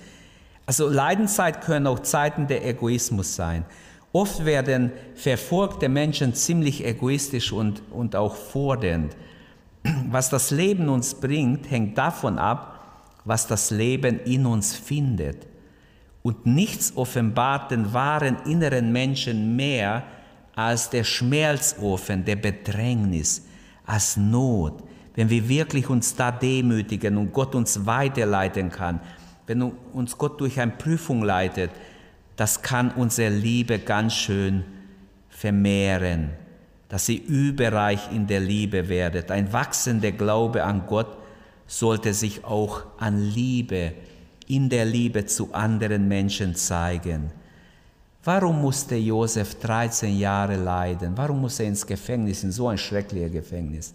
Also 0.64 0.88
Leidenszeit 0.88 1.60
können 1.60 1.86
auch 1.86 1.98
Zeiten 1.98 2.46
der 2.46 2.66
Egoismus 2.66 3.36
sein. 3.36 3.66
Oft 4.12 4.46
werden 4.46 4.90
verfolgte 5.16 5.90
Menschen 5.90 6.32
ziemlich 6.32 6.82
egoistisch 6.82 7.52
und, 7.52 7.82
und 7.90 8.16
auch 8.16 8.36
fordernd. 8.36 9.14
Was 10.08 10.30
das 10.30 10.50
Leben 10.50 10.88
uns 10.88 11.14
bringt, 11.14 11.70
hängt 11.70 11.98
davon 11.98 12.38
ab, 12.38 12.80
was 13.26 13.46
das 13.46 13.70
Leben 13.70 14.18
in 14.20 14.46
uns 14.46 14.74
findet. 14.74 15.46
Und 16.28 16.44
nichts 16.44 16.94
offenbart 16.94 17.70
den 17.70 17.94
wahren 17.94 18.36
inneren 18.44 18.92
Menschen 18.92 19.56
mehr, 19.56 20.02
als 20.54 20.90
der 20.90 21.02
Schmelzofen 21.02 22.22
der 22.26 22.36
Bedrängnis, 22.36 23.46
als 23.86 24.18
Not, 24.18 24.84
wenn 25.14 25.30
wir 25.30 25.48
wirklich 25.48 25.88
uns 25.88 26.16
da 26.16 26.30
demütigen 26.30 27.16
und 27.16 27.32
Gott 27.32 27.54
uns 27.54 27.86
weiterleiten 27.86 28.68
kann, 28.68 29.00
wenn 29.46 29.62
uns 29.62 30.18
Gott 30.18 30.38
durch 30.38 30.60
eine 30.60 30.72
Prüfung 30.72 31.22
leitet, 31.22 31.70
das 32.36 32.60
kann 32.60 32.90
unsere 32.90 33.30
Liebe 33.34 33.78
ganz 33.78 34.12
schön 34.12 34.64
vermehren, 35.30 36.28
dass 36.90 37.06
sie 37.06 37.16
überreich 37.16 38.12
in 38.12 38.26
der 38.26 38.40
Liebe 38.40 38.90
werdet. 38.90 39.30
Ein 39.30 39.50
wachsender 39.54 40.12
Glaube 40.12 40.62
an 40.64 40.82
Gott 40.88 41.16
sollte 41.66 42.12
sich 42.12 42.44
auch 42.44 42.82
an 42.98 43.18
Liebe, 43.18 43.94
in 44.48 44.68
der 44.68 44.84
Liebe 44.84 45.26
zu 45.26 45.52
anderen 45.52 46.08
Menschen 46.08 46.54
zeigen. 46.54 47.30
Warum 48.24 48.60
musste 48.60 48.96
Josef 48.96 49.54
13 49.60 50.18
Jahre 50.18 50.56
leiden? 50.56 51.12
Warum 51.16 51.40
musste 51.40 51.62
er 51.62 51.68
ins 51.68 51.86
Gefängnis, 51.86 52.42
in 52.42 52.52
so 52.52 52.68
ein 52.68 52.78
schreckliches 52.78 53.32
Gefängnis? 53.32 53.94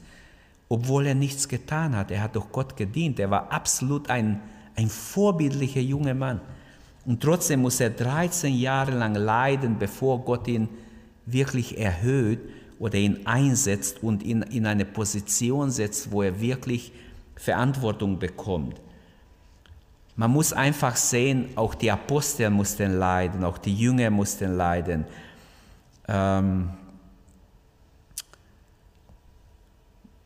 Obwohl 0.69 1.07
er 1.07 1.15
nichts 1.15 1.47
getan 1.47 1.95
hat. 1.95 2.09
Er 2.09 2.23
hat 2.23 2.35
doch 2.35 2.51
Gott 2.51 2.77
gedient. 2.77 3.19
Er 3.19 3.29
war 3.29 3.51
absolut 3.51 4.09
ein, 4.09 4.39
ein 4.75 4.89
vorbildlicher 4.89 5.81
junger 5.81 6.13
Mann. 6.13 6.41
Und 7.05 7.21
trotzdem 7.21 7.61
muss 7.61 7.79
er 7.79 7.89
13 7.89 8.55
Jahre 8.55 8.91
lang 8.91 9.15
leiden, 9.15 9.77
bevor 9.77 10.23
Gott 10.23 10.47
ihn 10.47 10.69
wirklich 11.25 11.77
erhöht 11.77 12.39
oder 12.79 12.95
ihn 12.95 13.25
einsetzt 13.25 14.01
und 14.01 14.23
ihn 14.23 14.41
in 14.41 14.65
eine 14.65 14.85
Position 14.85 15.69
setzt, 15.69 16.11
wo 16.11 16.21
er 16.21 16.39
wirklich 16.39 16.91
Verantwortung 17.35 18.19
bekommt. 18.19 18.79
Man 20.15 20.31
muss 20.31 20.53
einfach 20.53 20.95
sehen, 20.95 21.49
auch 21.55 21.73
die 21.73 21.89
Apostel 21.89 22.49
mussten 22.49 22.99
leiden, 22.99 23.43
auch 23.43 23.57
die 23.57 23.75
Jünger 23.75 24.11
mussten 24.11 24.55
leiden. 24.55 25.05
Ähm, 26.07 26.69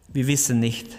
wir 0.10 0.28
wissen 0.28 0.60
nicht, 0.60 0.90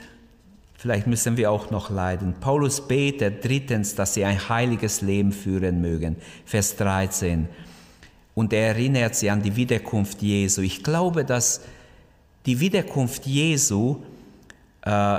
vielleicht 0.77 1.07
müssen 1.07 1.37
wir 1.37 1.51
auch 1.51 1.71
noch 1.71 1.91
leiden. 1.91 2.35
Paulus 2.41 2.87
betet 2.87 3.45
drittens, 3.45 3.95
dass 3.95 4.15
sie 4.15 4.25
ein 4.25 4.49
heiliges 4.49 5.03
Leben 5.03 5.33
führen 5.33 5.83
mögen. 5.83 6.17
Vers 6.47 6.77
13. 6.77 7.49
Und 8.35 8.53
er 8.53 8.69
erinnert 8.69 9.17
sie 9.17 9.29
an 9.29 9.43
die 9.43 9.55
Wiederkunft 9.55 10.23
Jesu. 10.23 10.63
Ich 10.63 10.83
glaube, 10.83 11.25
dass 11.25 11.61
die 12.47 12.61
Wiederkunft 12.61 13.27
Jesu 13.27 13.97
äh, 14.83 15.19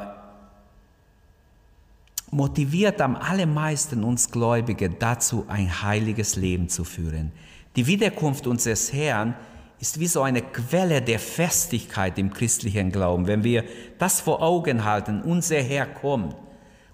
motiviert 2.31 3.01
am 3.01 3.15
allermeisten 3.15 4.03
uns 4.03 4.31
Gläubige 4.31 4.89
dazu, 4.89 5.45
ein 5.47 5.81
heiliges 5.81 6.35
Leben 6.35 6.69
zu 6.69 6.83
führen. 6.83 7.31
Die 7.75 7.87
Wiederkunft 7.87 8.47
unseres 8.47 8.93
Herrn 8.93 9.35
ist 9.79 9.99
wie 9.99 10.07
so 10.07 10.21
eine 10.21 10.41
Quelle 10.41 11.01
der 11.01 11.19
Festigkeit 11.19 12.17
im 12.17 12.33
christlichen 12.33 12.91
Glauben. 12.91 13.27
Wenn 13.27 13.43
wir 13.43 13.63
das 13.97 14.19
vor 14.19 14.41
Augen 14.41 14.83
halten, 14.83 15.21
unser 15.21 15.61
Herr 15.61 15.85
kommt 15.85 16.35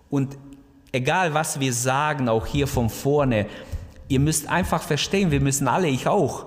und 0.10 0.38
egal 0.91 1.34
was 1.34 1.60
wir 1.60 1.74
sagen, 1.74 2.30
auch 2.30 2.45
hier 2.45 2.67
von 2.67 2.89
vorne, 2.89 3.48
ihr 4.08 4.19
müsst 4.19 4.48
einfach 4.48 4.84
verstehen, 4.84 5.32
wir 5.32 5.41
müssen 5.41 5.67
alle, 5.67 5.88
ich 5.88 6.08
auch, 6.08 6.45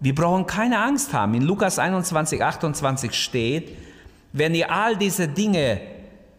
wir 0.00 0.14
brauchen 0.14 0.46
keine 0.46 0.80
Angst 0.80 1.12
haben. 1.12 1.34
In 1.34 1.42
Lukas 1.42 1.78
21, 1.78 2.42
28 2.42 3.14
steht, 3.14 3.76
wenn 4.32 4.54
ihr 4.54 4.72
all 4.72 4.96
diese 4.96 5.28
Dinge 5.28 5.80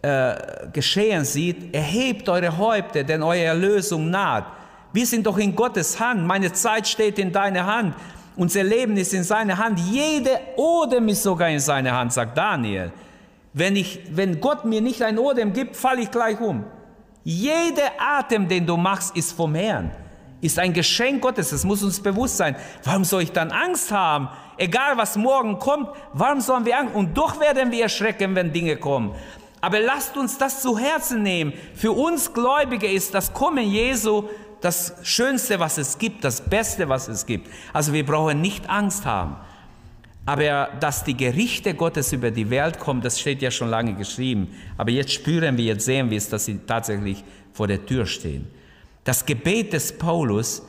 äh, 0.06 0.68
geschehen 0.72 1.26
sieht, 1.26 1.74
erhebt 1.74 2.30
eure 2.30 2.56
Häupter, 2.56 3.04
denn 3.04 3.24
eure 3.24 3.42
Erlösung 3.42 4.08
naht. 4.12 4.46
Wir 4.94 5.04
sind 5.04 5.26
doch 5.26 5.40
in 5.40 5.56
Gottes 5.56 6.00
Hand, 6.00 6.28
meine 6.28 6.54
Zeit 6.54 6.88
steht 6.88 7.18
in 7.18 7.32
deiner 7.32 7.66
Hand, 7.66 7.96
unser 8.36 8.64
Leben 8.64 8.96
ist 8.98 9.16
in 9.16 9.24
seiner 9.24 9.58
Hand, 9.58 9.80
jede 9.80 10.40
Odem 10.58 11.08
ist 11.08 11.24
sogar 11.24 11.50
in 11.50 11.60
seiner 11.60 11.94
Hand, 11.94 12.14
sagt 12.14 12.38
Daniel. 12.38 12.92
Wenn, 13.54 13.76
ich, 13.76 14.02
wenn 14.12 14.40
Gott 14.40 14.64
mir 14.64 14.80
nicht 14.80 15.02
ein 15.02 15.18
Odem 15.18 15.54
gibt, 15.54 15.76
falle 15.76 16.02
ich 16.02 16.12
gleich 16.12 16.40
um. 16.40 16.66
Jeder 17.24 17.90
Atem, 17.98 18.48
den 18.48 18.68
du 18.68 18.78
machst, 18.78 19.18
ist 19.18 19.32
vom 19.32 19.56
Herrn, 19.56 19.90
ist 20.40 20.60
ein 20.60 20.72
Geschenk 20.72 21.24
Gottes, 21.24 21.50
das 21.50 21.64
muss 21.64 21.82
uns 21.82 22.00
bewusst 22.00 22.38
sein. 22.38 22.56
Warum 22.84 23.06
soll 23.06 23.24
ich 23.24 23.32
dann 23.32 23.50
Angst 23.50 23.92
haben? 23.92 24.30
Egal 24.58 24.98
was 24.98 25.16
morgen 25.16 25.58
kommt, 25.58 25.90
warum 26.14 26.42
sollen 26.42 26.64
wir 26.64 26.78
Angst? 26.78 26.94
Und 26.94 27.18
doch 27.18 27.40
werden 27.40 27.72
wir 27.72 27.84
erschrecken, 27.84 28.36
wenn 28.36 28.54
Dinge 28.54 28.78
kommen. 28.78 29.16
Aber 29.66 29.80
lasst 29.80 30.16
uns 30.16 30.38
das 30.38 30.62
zu 30.62 30.78
Herzen 30.78 31.24
nehmen. 31.24 31.52
Für 31.74 31.92
uns 31.92 32.32
Gläubige 32.32 32.86
ist 32.86 33.16
das 33.16 33.34
Kommen 33.34 33.68
Jesu 33.68 34.26
das 34.62 34.94
Schönste, 35.02 35.60
was 35.60 35.80
es 35.80 35.98
gibt, 35.98 36.24
das 36.24 36.40
Beste, 36.40 36.88
was 36.88 37.08
es 37.08 37.26
gibt. 37.26 37.50
Also 37.74 37.92
wir 37.92 38.06
brauchen 38.06 38.42
nicht 38.42 38.70
Angst 38.70 39.08
haben. 39.08 39.38
Aber 40.24 40.70
dass 40.80 41.04
die 41.04 41.18
Gerichte 41.18 41.74
Gottes 41.74 42.14
über 42.14 42.30
die 42.30 42.52
Welt 42.52 42.78
kommen, 42.78 43.02
das 43.02 43.20
steht 43.20 43.42
ja 43.42 43.50
schon 43.50 43.70
lange 43.70 43.96
geschrieben. 43.96 44.50
Aber 44.78 44.92
jetzt 44.92 45.12
spüren 45.12 45.58
wir, 45.58 45.66
jetzt 45.66 45.86
sehen 45.86 46.12
wir 46.12 46.20
es, 46.20 46.30
dass 46.30 46.46
sie 46.46 46.60
tatsächlich 46.60 47.24
vor 47.52 47.66
der 47.66 47.84
Tür 47.88 48.06
stehen. 48.06 48.48
Das 49.04 49.26
Gebet 49.26 49.74
des 49.74 49.98
Paulus 49.98 50.62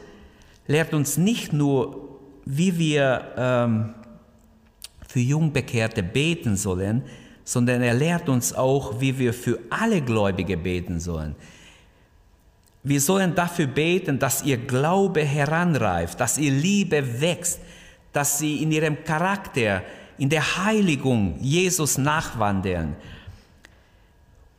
lehrt 0.69 0.95
uns 0.95 1.19
nicht 1.19 1.53
nur, 1.53 2.19
wie 2.47 2.79
wir 2.79 3.35
ähm, 3.37 3.95
für 5.07 5.21
Jungbekehrte 5.21 6.03
beten 6.03 6.57
sollen, 6.57 7.03
sondern 7.47 7.81
er 7.81 7.95
lehrt 7.95 8.29
uns 8.29 8.53
auch, 8.53 9.01
wie 9.01 9.17
wir 9.21 9.33
für 9.33 9.61
alle 9.71 10.03
Gläubige 10.03 10.57
beten 10.57 10.99
sollen. 10.99 11.37
Wir 12.83 13.01
sollen 13.01 13.37
dafür 13.37 13.69
beten, 13.69 14.19
dass 14.19 14.43
ihr 14.43 14.57
Glaube 14.57 15.23
heranreift, 15.23 16.21
dass 16.21 16.39
ihr 16.39 16.51
Liebe 16.51 17.21
wächst, 17.21 17.61
dass 18.13 18.39
sie 18.39 18.63
in 18.63 18.73
ihrem 18.73 19.05
Charakter, 19.05 19.83
in 20.19 20.29
der 20.29 20.65
Heiligung 20.65 21.39
Jesus 21.41 21.99
nachwandeln. 21.99 22.97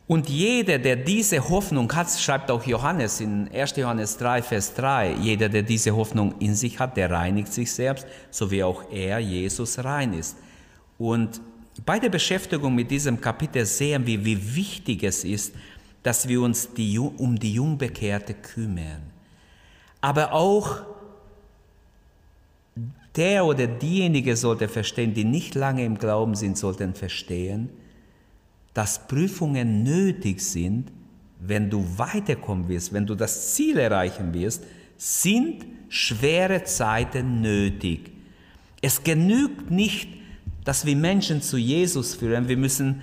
Und 0.07 0.29
jeder, 0.29 0.79
der 0.79 0.95
diese 0.95 1.49
Hoffnung 1.49 1.91
hat, 1.93 2.09
schreibt 2.09 2.49
auch 2.49 2.63
Johannes 2.63 3.19
in 3.19 3.49
1. 3.53 3.75
Johannes 3.75 4.17
3, 4.17 4.41
Vers 4.43 4.73
3, 4.75 5.15
jeder, 5.19 5.49
der 5.49 5.63
diese 5.63 5.93
Hoffnung 5.93 6.35
in 6.39 6.55
sich 6.55 6.79
hat, 6.79 6.95
der 6.95 7.11
reinigt 7.11 7.51
sich 7.51 7.69
selbst, 7.69 8.07
so 8.31 8.49
wie 8.49 8.63
auch 8.63 8.89
er, 8.89 9.19
Jesus, 9.19 9.83
rein 9.83 10.13
ist. 10.13 10.37
Und 10.97 11.41
bei 11.85 11.99
der 11.99 12.09
Beschäftigung 12.09 12.73
mit 12.75 12.89
diesem 12.91 13.19
Kapitel 13.19 13.65
sehen 13.65 14.05
wir, 14.05 14.23
wie 14.23 14.55
wichtig 14.55 15.03
es 15.03 15.23
ist, 15.23 15.53
dass 16.03 16.27
wir 16.27 16.41
uns 16.41 16.73
die, 16.73 16.97
um 16.97 17.37
die 17.37 17.53
Jungbekehrte 17.53 18.33
kümmern. 18.33 19.01
Aber 20.01 20.33
auch 20.33 20.83
der 23.15 23.45
oder 23.45 23.67
diejenige 23.67 24.35
sollte 24.35 24.67
verstehen, 24.67 25.13
die 25.13 25.25
nicht 25.25 25.55
lange 25.55 25.83
im 25.83 25.97
Glauben 25.97 26.35
sind, 26.35 26.57
sollten 26.57 26.93
verstehen, 26.93 27.69
dass 28.73 29.07
Prüfungen 29.07 29.83
nötig 29.83 30.39
sind, 30.39 30.91
wenn 31.39 31.69
du 31.69 31.85
weiterkommen 31.97 32.67
wirst, 32.69 32.93
wenn 32.93 33.05
du 33.05 33.15
das 33.15 33.55
Ziel 33.55 33.77
erreichen 33.77 34.33
wirst, 34.33 34.63
sind 34.97 35.65
schwere 35.89 36.63
Zeiten 36.63 37.41
nötig. 37.41 38.11
Es 38.81 39.03
genügt 39.03 39.71
nicht, 39.71 40.09
dass 40.67 40.85
wir 40.85 40.97
Menschen 40.97 41.41
zu 41.41 41.55
Jesus 41.55 42.13
führen, 42.13 42.49
wir 42.49 42.57
müssen 42.57 43.01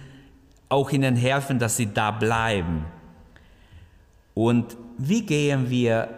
auch 0.69 0.91
ihnen 0.91 1.17
helfen, 1.17 1.59
dass 1.59 1.79
sie 1.79 1.87
da 1.87 2.11
bleiben. 2.11 2.85
Und 4.35 4.77
wie 4.99 5.25
gehen 5.25 5.71
wir 5.71 6.11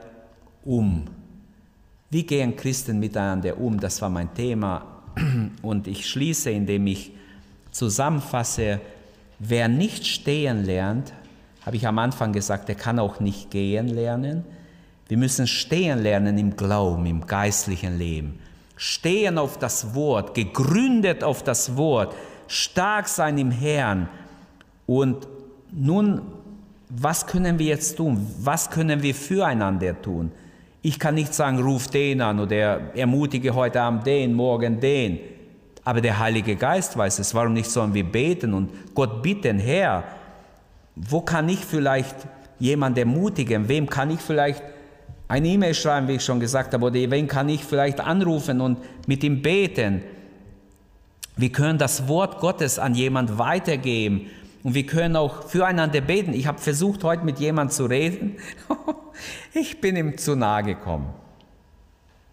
um? 0.65 1.05
Wie 2.11 2.27
gehen 2.27 2.57
Christen 2.57 2.99
miteinander 2.99 3.57
um? 3.59 3.79
Das 3.79 4.03
war 4.03 4.11
mein 4.11 4.35
Thema. 4.35 5.05
Und 5.63 5.87
ich 5.87 6.11
schließe, 6.11 6.51
indem 6.51 6.89
ich 6.89 7.13
zusammenfasse, 7.71 8.81
wer 9.39 9.69
nicht 9.69 10.05
stehen 10.05 10.65
lernt, 10.65 11.13
habe 11.65 11.77
ich 11.77 11.87
am 11.87 12.01
Anfang 12.01 12.33
gesagt, 12.33 12.69
der 12.69 12.75
kann 12.75 12.99
auch 12.99 13.21
nicht 13.21 13.53
gehen 13.53 13.87
lernen. 13.87 14.43
Wir 15.07 15.17
müssen 15.17 15.47
stehen 15.47 16.01
lernen 16.01 16.39
im 16.39 16.57
Glauben, 16.57 17.07
im 17.07 17.25
geistlichen 17.25 17.99
Leben. 17.99 18.41
Stehen 18.77 19.39
auf 19.39 19.59
das 19.59 19.95
Wort, 19.95 20.35
gegründet 20.35 21.25
auf 21.25 21.43
das 21.43 21.77
Wort, 21.77 22.15
stark 22.47 23.09
sein 23.09 23.39
im 23.39 23.51
Herrn. 23.51 24.09
Und 24.87 25.27
nun 25.73 26.21
was 26.89 27.27
können 27.27 27.59
wir 27.59 27.67
jetzt 27.67 27.97
tun? 27.97 28.27
Was 28.41 28.71
können 28.71 29.03
wir 29.03 29.15
füreinander 29.15 30.01
tun? 30.01 30.31
Ich 30.83 30.99
kann 30.99 31.17
nicht 31.17 31.35
sagen, 31.35 31.61
ruf 31.61 31.89
den 31.89 32.21
an 32.21 32.39
oder 32.39 32.95
ermutige 32.95 33.55
heute 33.55 33.81
Abend 33.81 34.07
den, 34.07 34.35
morgen 34.35 34.79
den. 34.79 35.19
Aber 35.85 36.01
der 36.01 36.19
Heilige 36.19 36.55
Geist 36.55 36.97
weiß 36.97 37.19
es. 37.19 37.35
Warum 37.35 37.55
nicht 37.55 37.71
sollen 37.71 37.93
wir 37.93 38.05
beten 38.05 38.55
und 38.55 38.95
Gott 38.95 39.23
bitten, 39.23 39.59
Herr, 39.59 40.05
wo 40.95 41.21
kann 41.21 41.49
ich 41.49 41.65
vielleicht 41.65 42.15
jemanden 42.59 43.01
ermutigen? 43.01 43.69
Wem 43.69 43.89
kann 43.89 44.11
ich 44.11 44.21
vielleicht 44.21 44.63
eine 45.29 45.49
E-Mail 45.49 45.75
schreiben, 45.75 46.09
wie 46.09 46.15
ich 46.15 46.25
schon 46.25 46.41
gesagt 46.41 46.73
habe, 46.73 46.87
oder 46.87 46.95
wen 47.11 47.27
kann 47.27 47.49
ich 47.49 47.65
vielleicht 47.65 48.01
anrufen 48.01 48.61
und 48.61 48.79
mit 49.09 49.25
ihm 49.25 49.43
beten? 49.43 50.03
Wir 51.37 51.51
können 51.51 51.79
das 51.79 52.09
Wort 52.09 52.41
Gottes 52.41 52.79
an 52.79 52.95
jemand 52.95 53.37
weitergeben 53.39 54.31
und 54.63 54.75
wir 54.75 54.87
können 54.87 55.17
auch 55.17 55.49
füreinander 55.49 56.01
beten. 56.01 56.33
Ich 56.33 56.47
habe 56.47 56.59
versucht, 56.59 57.05
heute 57.05 57.25
mit 57.25 57.39
jemandem 57.41 57.75
zu 57.75 57.87
reden. 57.87 58.37
ich 59.53 59.81
bin 59.81 59.97
ihm 59.97 60.17
zu 60.17 60.37
nahe 60.37 60.63
gekommen. 60.63 61.13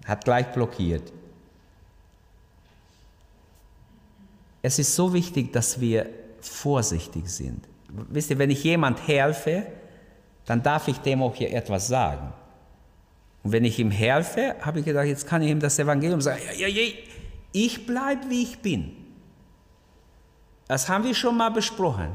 Hat 0.06 0.24
gleich 0.24 0.48
blockiert. 0.52 1.12
Es 4.62 4.80
ist 4.80 4.96
so 4.96 5.14
wichtig, 5.14 5.52
dass 5.52 5.82
wir 5.82 6.08
vorsichtig 6.40 7.28
sind. 7.28 7.66
Wisst 7.90 8.30
ihr, 8.30 8.40
wenn 8.40 8.50
ich 8.50 8.64
jemand 8.64 9.08
helfe, 9.08 9.66
dann 10.46 10.64
darf 10.64 10.88
ich 10.88 10.98
dem 11.00 11.22
auch 11.22 11.36
hier 11.36 11.54
etwas 11.54 11.88
sagen. 11.88 12.34
Und 13.44 13.52
wenn 13.52 13.66
ich 13.66 13.78
ihm 13.78 13.92
helfe, 13.92 14.56
habe 14.62 14.80
ich 14.80 14.86
gedacht, 14.86 15.06
jetzt 15.06 15.28
kann 15.28 15.42
ich 15.42 15.52
ihm 15.52 15.60
das 15.60 15.78
Evangelium 15.78 16.22
sagen. 16.22 16.42
Ja, 16.46 16.68
ja, 16.68 16.68
ja, 16.68 16.94
ich 17.52 17.86
bleibe, 17.86 18.30
wie 18.30 18.44
ich 18.44 18.60
bin. 18.60 18.92
Das 20.68 20.88
haben 20.88 21.04
wir 21.04 21.14
schon 21.14 21.38
mal 21.38 21.50
besprochen. 21.50 22.10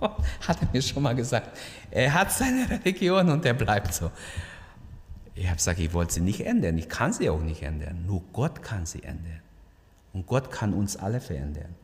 hat 0.46 0.62
er 0.62 0.68
mir 0.72 0.80
schon 0.80 1.02
mal 1.02 1.14
gesagt. 1.14 1.58
Er 1.90 2.14
hat 2.14 2.32
seine 2.32 2.70
Religion 2.70 3.28
und 3.30 3.44
er 3.44 3.54
bleibt 3.54 3.92
so. 3.92 4.10
Ich 5.34 5.46
habe 5.46 5.56
gesagt, 5.56 5.80
ich 5.80 5.92
wollte 5.92 6.14
sie 6.14 6.20
nicht 6.20 6.46
ändern. 6.46 6.78
Ich 6.78 6.88
kann 6.88 7.12
sie 7.12 7.28
auch 7.28 7.42
nicht 7.42 7.62
ändern. 7.62 8.04
Nur 8.06 8.22
Gott 8.32 8.62
kann 8.62 8.86
sie 8.86 9.02
ändern. 9.02 9.40
Und 10.12 10.26
Gott 10.26 10.52
kann 10.52 10.72
uns 10.72 10.96
alle 10.96 11.20
verändern. 11.20 11.74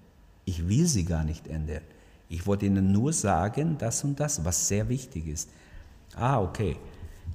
Ich 0.44 0.68
will 0.68 0.86
sie 0.86 1.04
gar 1.04 1.24
nicht 1.24 1.48
ändern. 1.48 1.82
Ich 2.28 2.46
wollte 2.46 2.66
ihnen 2.66 2.92
nur 2.92 3.12
sagen, 3.12 3.76
das 3.76 4.04
und 4.04 4.20
das, 4.20 4.44
was 4.44 4.68
sehr 4.68 4.88
wichtig 4.88 5.26
ist. 5.26 5.50
Ah, 6.14 6.40
okay. 6.40 6.76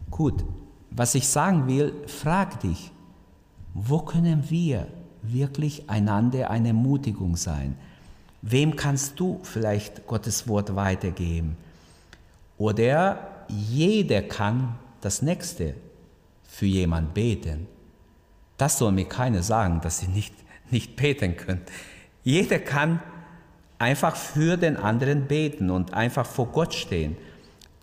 Gut. 0.10 0.46
Was 0.92 1.16
ich 1.16 1.28
sagen 1.28 1.68
will, 1.68 1.94
frag 2.08 2.60
dich, 2.62 2.92
wo 3.74 4.00
können 4.00 4.50
wir 4.50 4.88
wirklich 5.22 5.90
einander 5.90 6.50
eine 6.50 6.70
Ermutigung 6.70 7.36
sein? 7.36 7.76
Wem 8.42 8.76
kannst 8.76 9.20
du 9.20 9.40
vielleicht 9.44 10.08
Gottes 10.08 10.48
Wort 10.48 10.76
weitergeben? 10.76 11.58
Oder 12.58 13.46
jeder 13.48 14.22
kann 14.22 14.76
das 15.02 15.22
Nächste 15.22 15.76
für 16.44 16.66
jemand 16.66 17.14
beten. 17.14 17.68
Das 18.58 18.78
soll 18.78 18.92
mir 18.92 19.06
keiner 19.06 19.44
sagen, 19.44 19.82
dass 19.82 20.00
sie 20.00 20.08
nicht, 20.08 20.34
nicht 20.72 20.96
beten 20.96 21.36
können. 21.36 21.62
Jeder 22.24 22.60
kann 22.60 23.02
einfach 23.78 24.16
für 24.16 24.58
den 24.58 24.78
anderen 24.78 25.28
beten 25.28 25.70
und 25.70 25.94
einfach 25.94 26.26
vor 26.26 26.48
Gott 26.48 26.74
stehen. 26.74 27.18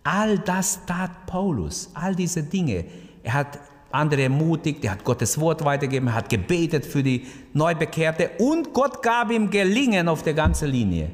All 0.05 0.39
das 0.39 0.85
tat 0.87 1.27
Paulus, 1.27 1.91
all 1.95 2.15
diese 2.15 2.43
Dinge. 2.43 2.85
Er 3.23 3.35
hat 3.35 3.59
andere 3.93 4.23
ermutigt, 4.23 4.85
er 4.85 4.93
hat 4.93 5.05
Gottes 5.05 5.39
Wort 5.39 5.65
weitergegeben, 5.65 6.09
er 6.09 6.15
hat 6.15 6.29
gebetet 6.29 6.85
für 6.85 7.03
die 7.03 7.27
Neubekehrte 7.53 8.31
und 8.39 8.73
Gott 8.73 9.03
gab 9.03 9.31
ihm 9.31 9.51
Gelingen 9.51 10.09
auf 10.09 10.23
der 10.23 10.35
ganzen 10.35 10.71
Linie. 10.71 11.11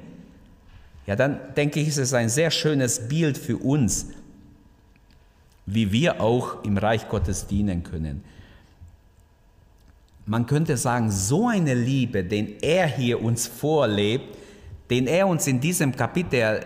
Ja, 1.07 1.17
dann 1.17 1.41
denke 1.57 1.81
ich, 1.81 1.89
ist 1.89 1.99
es 1.99 2.15
ein 2.15 2.29
sehr 2.29 2.51
schönes 2.51 3.09
Bild 3.09 3.37
für 3.37 3.57
uns, 3.57 4.09
wie 5.67 5.91
wir 5.91 6.21
auch 6.21 6.63
im 6.65 6.77
Reich 6.79 7.09
Gottes 7.09 7.47
dienen 7.47 7.83
können. 7.83 8.23
Man 10.27 10.47
könnte 10.47 10.77
sagen, 10.77 11.11
so 11.11 11.49
eine 11.49 11.75
Liebe, 11.75 12.23
den 12.23 12.59
er 12.61 12.87
hier 12.87 13.23
uns 13.23 13.47
vorlebt, 13.47 14.37
den 14.91 15.07
er 15.07 15.27
uns 15.27 15.47
in 15.47 15.61
diesem 15.61 15.97
Kapitel 15.97 16.65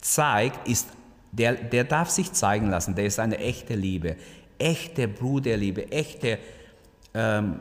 zeigt, 0.00 0.68
ist, 0.68 0.88
der, 1.36 1.54
der 1.54 1.84
darf 1.84 2.10
sich 2.10 2.32
zeigen 2.32 2.70
lassen, 2.70 2.94
der 2.94 3.06
ist 3.06 3.18
eine 3.18 3.38
echte 3.38 3.74
Liebe 3.74 4.16
echte 4.58 5.08
Bruderliebe, 5.08 5.90
echte 5.90 6.38
ähm, 7.12 7.60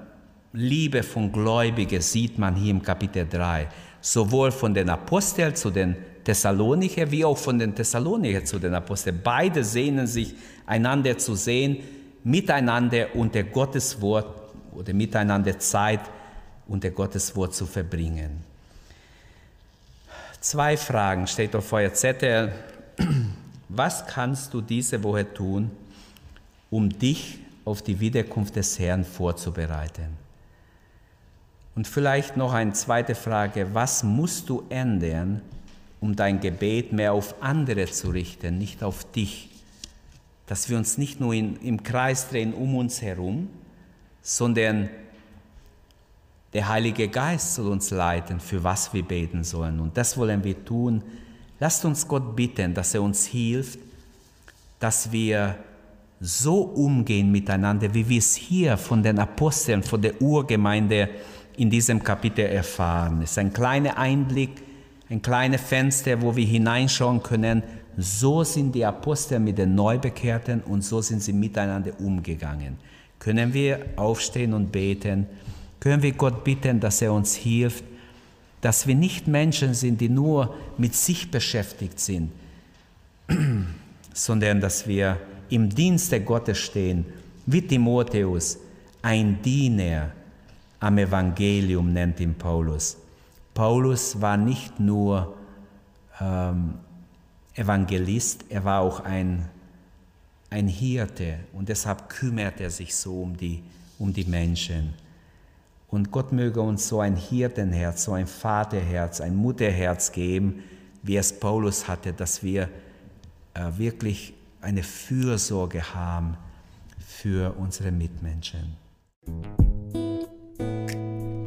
Liebe 0.54 1.02
von 1.02 1.32
Gläubigen 1.32 2.02
sieht 2.02 2.38
man 2.38 2.56
hier 2.56 2.72
im 2.72 2.82
Kapitel 2.82 3.28
3. 3.28 3.68
Sowohl 4.02 4.52
von 4.52 4.74
den 4.74 4.90
Aposteln 4.90 5.56
zu 5.56 5.72
den 5.72 5.96
Thessalonicher, 6.24 7.10
wie 7.10 7.26
auch 7.26 7.38
von 7.38 7.58
den 7.58 7.74
Thessalonicher 7.74 8.46
zu 8.46 8.60
den 8.60 8.74
Aposteln. 8.76 9.20
Beide 9.24 9.64
sehnen 9.64 10.06
sich, 10.06 10.36
einander 10.66 11.18
zu 11.18 11.36
sehen, 11.36 11.78
miteinander 12.24 13.08
unter 13.16 13.44
Gottes 13.44 14.00
Wort 14.00 14.28
oder 14.74 14.94
miteinander 14.94 15.58
Zeit 15.60 16.02
unter 16.68 16.92
Gottes 16.92 17.36
Wort 17.36 17.56
zu 17.56 17.66
verbringen. 17.66 18.44
Zwei 20.40 20.78
Fragen 20.78 21.26
steht 21.26 21.56
auf 21.56 21.72
euer 21.74 21.94
Zettel. 21.94 22.52
Was 23.76 24.06
kannst 24.06 24.54
du 24.54 24.62
diese 24.62 25.04
Woche 25.04 25.34
tun, 25.34 25.72
um 26.70 26.90
dich 26.90 27.40
auf 27.66 27.82
die 27.82 28.00
Wiederkunft 28.00 28.56
des 28.56 28.80
Herrn 28.80 29.06
vorzubereiten. 29.06 30.18
Und 31.76 31.88
vielleicht 31.88 32.38
noch 32.38 32.54
eine 32.54 32.74
zweite 32.74 33.16
Frage, 33.16 33.74
was 33.74 34.04
musst 34.04 34.50
du 34.50 34.64
ändern, 34.70 35.42
um 36.00 36.16
dein 36.16 36.40
Gebet 36.40 36.92
mehr 36.92 37.14
auf 37.14 37.42
andere 37.42 37.86
zu 37.86 38.10
richten, 38.10 38.58
nicht 38.58 38.84
auf 38.84 39.10
dich? 39.12 39.50
Dass 40.46 40.70
wir 40.70 40.78
uns 40.78 40.98
nicht 40.98 41.20
nur 41.20 41.34
in, 41.34 41.56
im 41.62 41.82
Kreis 41.84 42.30
drehen 42.30 42.54
um 42.54 42.76
uns 42.76 43.02
herum, 43.02 43.50
sondern 44.22 44.90
der 46.52 46.68
Heilige 46.68 47.08
Geist 47.08 47.56
soll 47.56 47.72
uns 47.72 47.90
leiten, 47.90 48.40
für 48.40 48.64
was 48.64 48.94
wir 48.94 49.04
beten 49.04 49.44
sollen. 49.44 49.80
Und 49.80 49.98
das 49.98 50.18
wollen 50.18 50.44
wir 50.44 50.64
tun. 50.64 51.02
Lasst 51.60 51.86
uns 51.86 52.08
Gott 52.08 52.36
bitten, 52.36 52.74
dass 52.74 52.94
er 52.94 53.02
uns 53.02 53.26
hilft, 53.26 53.80
dass 54.80 55.12
wir 55.12 55.56
so 56.20 56.62
umgehen 56.62 57.32
miteinander, 57.32 57.94
wie 57.94 58.08
wir 58.08 58.20
es 58.20 58.36
hier 58.36 58.78
von 58.78 59.04
den 59.04 59.20
Aposteln, 59.20 59.84
von 59.84 60.02
der 60.02 60.22
Urgemeinde 60.22 61.10
in 61.58 61.70
diesem 61.70 62.04
Kapitel 62.04 62.46
erfahren. 62.46 63.22
Es 63.22 63.32
ist 63.32 63.38
ein 63.38 63.54
kleiner 63.54 63.98
Einblick, 63.98 64.62
ein 65.10 65.22
kleines 65.22 65.62
Fenster, 65.62 66.22
wo 66.22 66.36
wir 66.36 66.46
hineinschauen 66.46 67.22
können. 67.22 67.62
So 67.98 68.44
sind 68.44 68.74
die 68.74 68.86
Apostel 68.86 69.40
mit 69.40 69.58
den 69.58 69.76
Neubekehrten 69.76 70.62
und 70.62 70.84
so 70.84 71.02
sind 71.02 71.22
sie 71.22 71.34
miteinander 71.34 71.92
umgegangen. 72.00 72.78
Können 73.20 73.54
wir 73.54 73.86
aufstehen 73.96 74.54
und 74.54 74.72
beten? 74.72 75.28
Können 75.80 76.02
wir 76.02 76.14
Gott 76.14 76.44
bitten, 76.44 76.80
dass 76.80 77.02
er 77.02 77.14
uns 77.14 77.36
hilft, 77.36 77.84
dass 78.64 78.88
wir 78.88 78.96
nicht 78.96 79.28
Menschen 79.28 79.74
sind, 79.74 80.00
die 80.00 80.08
nur 80.08 80.56
mit 80.78 80.96
sich 80.96 81.30
beschäftigt 81.30 82.00
sind, 82.00 82.32
sondern 84.14 84.62
dass 84.62 84.88
wir 84.88 85.18
im 85.50 85.68
Dienste 85.68 86.22
Gottes 86.22 86.60
stehen, 86.60 87.06
wie 87.46 87.62
Timotheus, 87.62 88.58
ein 89.02 89.42
Diener 89.42 90.12
am 90.80 90.98
Evangelium 90.98 91.92
nennt 91.92 92.22
ihn 92.22 92.36
Paulus. 92.36 92.96
Paulus 93.54 94.22
war 94.22 94.38
nicht 94.38 94.80
nur 94.80 95.36
ähm, 96.22 96.76
Evangelist, 97.56 98.46
er 98.48 98.64
war 98.64 98.80
auch 98.80 99.02
ein, 99.02 99.50
ein 100.50 100.70
Hirte 100.70 101.40
und 101.52 101.68
deshalb 101.68 102.08
kümmert 102.08 102.62
er 102.62 102.70
sich 102.70 102.96
so 102.96 103.24
um 103.24 103.36
die, 103.36 103.62
um 104.00 104.14
die 104.14 104.24
Menschen. 104.24 104.94
Und 105.94 106.10
Gott 106.10 106.32
möge 106.32 106.60
uns 106.60 106.88
so 106.88 107.02
ein 107.02 107.16
Hirtenherz, 107.16 108.06
so 108.06 108.14
ein 108.14 108.26
Vaterherz, 108.26 109.22
ein 109.22 109.36
Mutterherz 109.36 110.12
geben, 110.12 110.64
wie 111.04 111.18
es 111.18 111.40
Paulus 111.40 111.88
hatte, 111.88 112.14
dass 112.14 112.42
wir 112.42 112.68
äh, 113.54 113.60
wirklich 113.78 114.34
eine 114.60 114.82
Fürsorge 114.82 115.94
haben 115.94 116.36
für 116.98 117.54
unsere 117.60 117.92
Mitmenschen. 117.92 118.76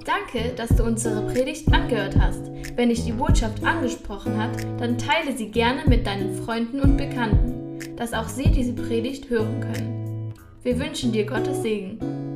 Danke, 0.04 0.54
dass 0.54 0.68
du 0.76 0.84
unsere 0.84 1.22
Predigt 1.22 1.72
angehört 1.72 2.16
hast. 2.16 2.48
Wenn 2.76 2.90
dich 2.90 3.04
die 3.04 3.14
Botschaft 3.14 3.64
angesprochen 3.64 4.40
hat, 4.40 4.62
dann 4.78 4.96
teile 4.96 5.36
sie 5.36 5.50
gerne 5.50 5.82
mit 5.88 6.06
deinen 6.06 6.32
Freunden 6.44 6.78
und 6.78 6.96
Bekannten, 6.96 7.96
dass 7.96 8.12
auch 8.12 8.28
sie 8.28 8.52
diese 8.52 8.74
Predigt 8.74 9.28
hören 9.28 9.60
können. 9.60 10.34
Wir 10.62 10.78
wünschen 10.78 11.10
dir 11.10 11.26
Gottes 11.26 11.62
Segen. 11.62 12.35